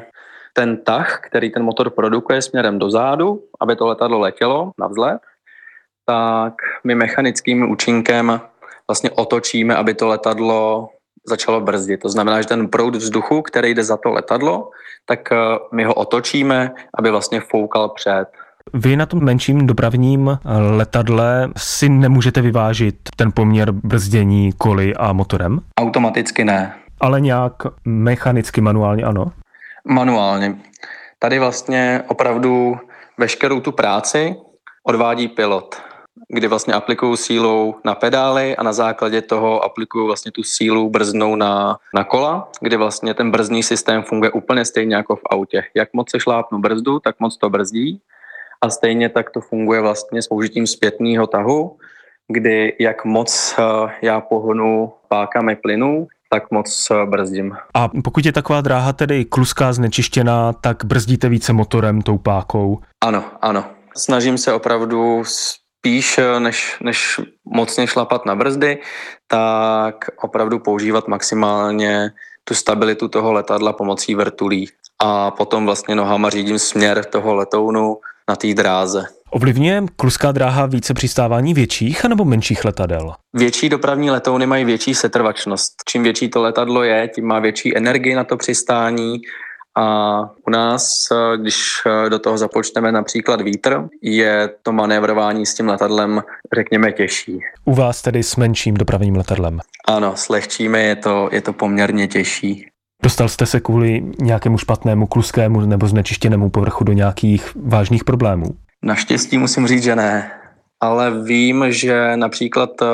ten 0.53 0.77
tah, 0.77 1.19
který 1.27 1.51
ten 1.51 1.63
motor 1.63 1.89
produkuje 1.89 2.41
směrem 2.41 2.79
dozadu, 2.79 3.43
aby 3.59 3.75
to 3.75 3.87
letadlo 3.87 4.19
letělo 4.19 4.71
na 4.79 4.87
vzlet, 4.87 5.19
tak 6.05 6.53
my 6.83 6.95
mechanickým 6.95 7.71
účinkem 7.71 8.41
vlastně 8.87 9.09
otočíme, 9.09 9.75
aby 9.75 9.93
to 9.93 10.07
letadlo 10.07 10.89
začalo 11.27 11.61
brzdit. 11.61 11.99
To 11.99 12.09
znamená, 12.09 12.41
že 12.41 12.47
ten 12.47 12.67
proud 12.67 12.95
vzduchu, 12.95 13.41
který 13.41 13.73
jde 13.73 13.83
za 13.83 13.97
to 13.97 14.09
letadlo, 14.09 14.69
tak 15.05 15.31
eh, 15.31 15.35
my 15.73 15.83
ho 15.83 15.93
otočíme, 15.93 16.71
aby 16.97 17.11
vlastně 17.11 17.41
foukal 17.41 17.89
před. 17.89 18.25
Vy 18.73 18.95
na 18.95 19.05
tom 19.05 19.23
menším 19.23 19.67
dopravním 19.67 20.29
eh, 20.29 20.57
letadle 20.57 21.49
si 21.57 21.89
nemůžete 21.89 22.41
vyvážit 22.41 22.95
ten 23.15 23.31
poměr 23.31 23.71
brzdění 23.71 24.53
koly 24.57 24.95
a 24.95 25.13
motorem? 25.13 25.59
Automaticky 25.79 26.45
ne. 26.45 26.73
Ale 26.99 27.21
nějak 27.21 27.53
mechanicky, 27.85 28.61
manuálně 28.61 29.03
ano? 29.03 29.31
Manuálně. 29.87 30.55
Tady 31.19 31.39
vlastně 31.39 32.03
opravdu 32.07 32.77
veškerou 33.17 33.59
tu 33.59 33.71
práci 33.71 34.35
odvádí 34.83 35.27
pilot 35.27 35.81
kdy 36.33 36.47
vlastně 36.47 36.73
aplikují 36.73 37.17
sílu 37.17 37.75
na 37.85 37.95
pedály 37.95 38.55
a 38.55 38.63
na 38.63 38.73
základě 38.73 39.21
toho 39.21 39.63
aplikují 39.63 40.05
vlastně 40.05 40.31
tu 40.31 40.43
sílu 40.43 40.89
brznou 40.89 41.35
na, 41.35 41.77
na 41.95 42.03
kola, 42.03 42.49
kdy 42.61 42.77
vlastně 42.77 43.13
ten 43.13 43.31
brzdní 43.31 43.63
systém 43.63 44.03
funguje 44.03 44.31
úplně 44.31 44.65
stejně 44.65 44.95
jako 44.95 45.15
v 45.15 45.21
autě. 45.29 45.63
Jak 45.75 45.93
moc 45.93 46.11
se 46.11 46.19
šlápnu 46.19 46.59
brzdu, 46.59 46.99
tak 46.99 47.15
moc 47.19 47.37
to 47.37 47.49
brzdí 47.49 48.01
a 48.61 48.69
stejně 48.69 49.09
tak 49.09 49.29
to 49.29 49.41
funguje 49.41 49.81
vlastně 49.81 50.21
s 50.21 50.27
použitím 50.27 50.67
zpětného 50.67 51.27
tahu, 51.27 51.77
kdy 52.27 52.75
jak 52.79 53.05
moc 53.05 53.55
eh, 53.59 53.63
já 54.01 54.21
pohonu 54.21 54.93
pákami 55.07 55.55
plynu, 55.55 56.07
tak 56.29 56.51
moc 56.51 56.87
eh, 56.91 57.05
brzdím. 57.05 57.57
A 57.73 57.87
pokud 58.03 58.25
je 58.25 58.31
taková 58.31 58.61
dráha 58.61 58.93
tedy 58.93 59.25
kluská, 59.25 59.73
znečištěná, 59.73 60.53
tak 60.53 60.85
brzdíte 60.85 61.29
více 61.29 61.53
motorem, 61.53 62.01
tou 62.01 62.17
pákou? 62.17 62.79
Ano, 63.03 63.23
ano. 63.41 63.65
Snažím 63.97 64.37
se 64.37 64.53
opravdu 64.53 65.23
spíš 65.79 66.17
eh, 66.17 66.39
než, 66.39 66.77
než 66.83 67.19
mocně 67.45 67.87
šlapat 67.87 68.25
na 68.25 68.35
brzdy, 68.35 68.77
tak 69.27 69.95
opravdu 70.21 70.59
používat 70.59 71.07
maximálně 71.07 72.11
tu 72.43 72.53
stabilitu 72.53 73.07
toho 73.07 73.33
letadla 73.33 73.73
pomocí 73.73 74.15
vrtulí. 74.15 74.69
A 74.99 75.31
potom 75.31 75.65
vlastně 75.65 75.95
nohama 75.95 76.29
řídím 76.29 76.59
směr 76.59 77.05
toho 77.05 77.35
letounu 77.35 77.97
na 78.29 78.35
té 78.35 78.53
dráze. 78.53 79.05
Ovlivňuje 79.29 79.83
kluská 79.95 80.31
dráha 80.31 80.65
více 80.65 80.93
přistávání 80.93 81.53
větších 81.53 82.03
nebo 82.03 82.25
menších 82.25 82.65
letadel? 82.65 83.13
Větší 83.33 83.69
dopravní 83.69 84.11
letouny 84.11 84.45
mají 84.45 84.65
větší 84.65 84.95
setrvačnost. 84.95 85.73
Čím 85.89 86.03
větší 86.03 86.29
to 86.29 86.41
letadlo 86.41 86.83
je, 86.83 87.07
tím 87.15 87.25
má 87.25 87.39
větší 87.39 87.77
energii 87.77 88.15
na 88.15 88.23
to 88.23 88.37
přistání 88.37 89.21
a 89.77 90.19
u 90.47 90.49
nás, 90.49 91.07
eh, 91.11 91.37
když 91.37 91.57
eh, 91.85 92.09
do 92.09 92.19
toho 92.19 92.37
započteme 92.37 92.91
například 92.91 93.41
vítr, 93.41 93.83
je 94.01 94.49
to 94.63 94.71
manévrování 94.71 95.45
s 95.45 95.55
tím 95.55 95.67
letadlem, 95.67 96.23
řekněme, 96.55 96.91
těžší. 96.91 97.39
U 97.65 97.75
vás 97.75 98.01
tedy 98.01 98.23
s 98.23 98.35
menším 98.35 98.73
dopravním 98.73 99.15
letadlem? 99.15 99.59
Ano, 99.87 100.15
s 100.15 100.29
lehčími 100.29 100.83
je 100.83 100.95
to, 100.95 101.29
je 101.31 101.41
to 101.41 101.53
poměrně 101.53 102.07
těžší. 102.07 102.67
Dostal 103.03 103.29
jste 103.29 103.45
se 103.45 103.59
kvůli 103.59 104.03
nějakému 104.19 104.57
špatnému 104.57 105.07
kluskému 105.07 105.61
nebo 105.61 105.87
znečištěnému 105.87 106.49
povrchu 106.49 106.83
do 106.83 106.93
nějakých 106.93 107.51
vážných 107.55 108.03
problémů? 108.03 108.45
Naštěstí 108.83 109.37
musím 109.37 109.67
říct, 109.67 109.83
že 109.83 109.95
ne. 109.95 110.31
Ale 110.81 111.23
vím, 111.23 111.65
že 111.67 112.17
například 112.17 112.69
eh, 112.81 112.85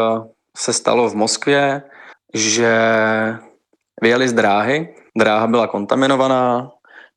se 0.57 0.73
stalo 0.73 1.09
v 1.09 1.15
Moskvě, 1.15 1.81
že 2.33 2.77
vyjeli 4.01 4.29
z 4.29 4.33
dráhy, 4.33 4.89
dráha 5.17 5.47
byla 5.47 5.67
kontaminovaná, 5.67 6.71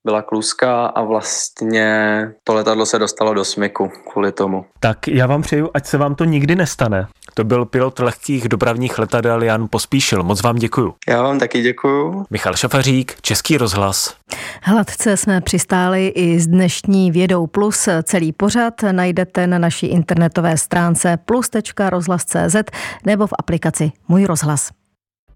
byla 0.04 0.22
kluská 0.22 0.86
a 0.86 1.02
vlastně 1.02 2.18
to 2.44 2.54
letadlo 2.54 2.86
se 2.86 2.98
dostalo 2.98 3.34
do 3.34 3.44
smyku 3.44 3.90
kvůli 4.12 4.32
tomu. 4.32 4.64
Tak 4.80 5.08
já 5.08 5.26
vám 5.26 5.42
přeju, 5.42 5.70
ať 5.74 5.86
se 5.86 5.98
vám 5.98 6.14
to 6.14 6.24
nikdy 6.24 6.54
nestane. 6.54 7.06
To 7.34 7.44
byl 7.44 7.64
pilot 7.64 7.98
lehkých 7.98 8.48
dopravních 8.48 8.98
letadel 8.98 9.42
Jan 9.42 9.66
Pospíšil. 9.70 10.22
Moc 10.22 10.42
vám 10.42 10.56
děkuju. 10.56 10.94
Já 11.08 11.22
vám 11.22 11.38
taky 11.38 11.62
děkuju. 11.62 12.26
Michal 12.30 12.56
Šafařík, 12.56 13.20
Český 13.20 13.58
rozhlas. 13.58 14.16
Hladce 14.62 15.16
jsme 15.16 15.40
přistáli 15.40 16.08
i 16.08 16.40
s 16.40 16.46
dnešní 16.46 17.10
Vědou 17.10 17.46
Plus. 17.46 17.88
Celý 18.02 18.32
pořad 18.32 18.74
najdete 18.92 19.46
na 19.46 19.58
naší 19.58 19.86
internetové 19.86 20.56
stránce 20.56 21.18
plus.rozhlas.cz 21.24 22.56
nebo 23.04 23.26
v 23.26 23.32
aplikaci 23.38 23.92
Můj 24.08 24.24
rozhlas. 24.24 24.70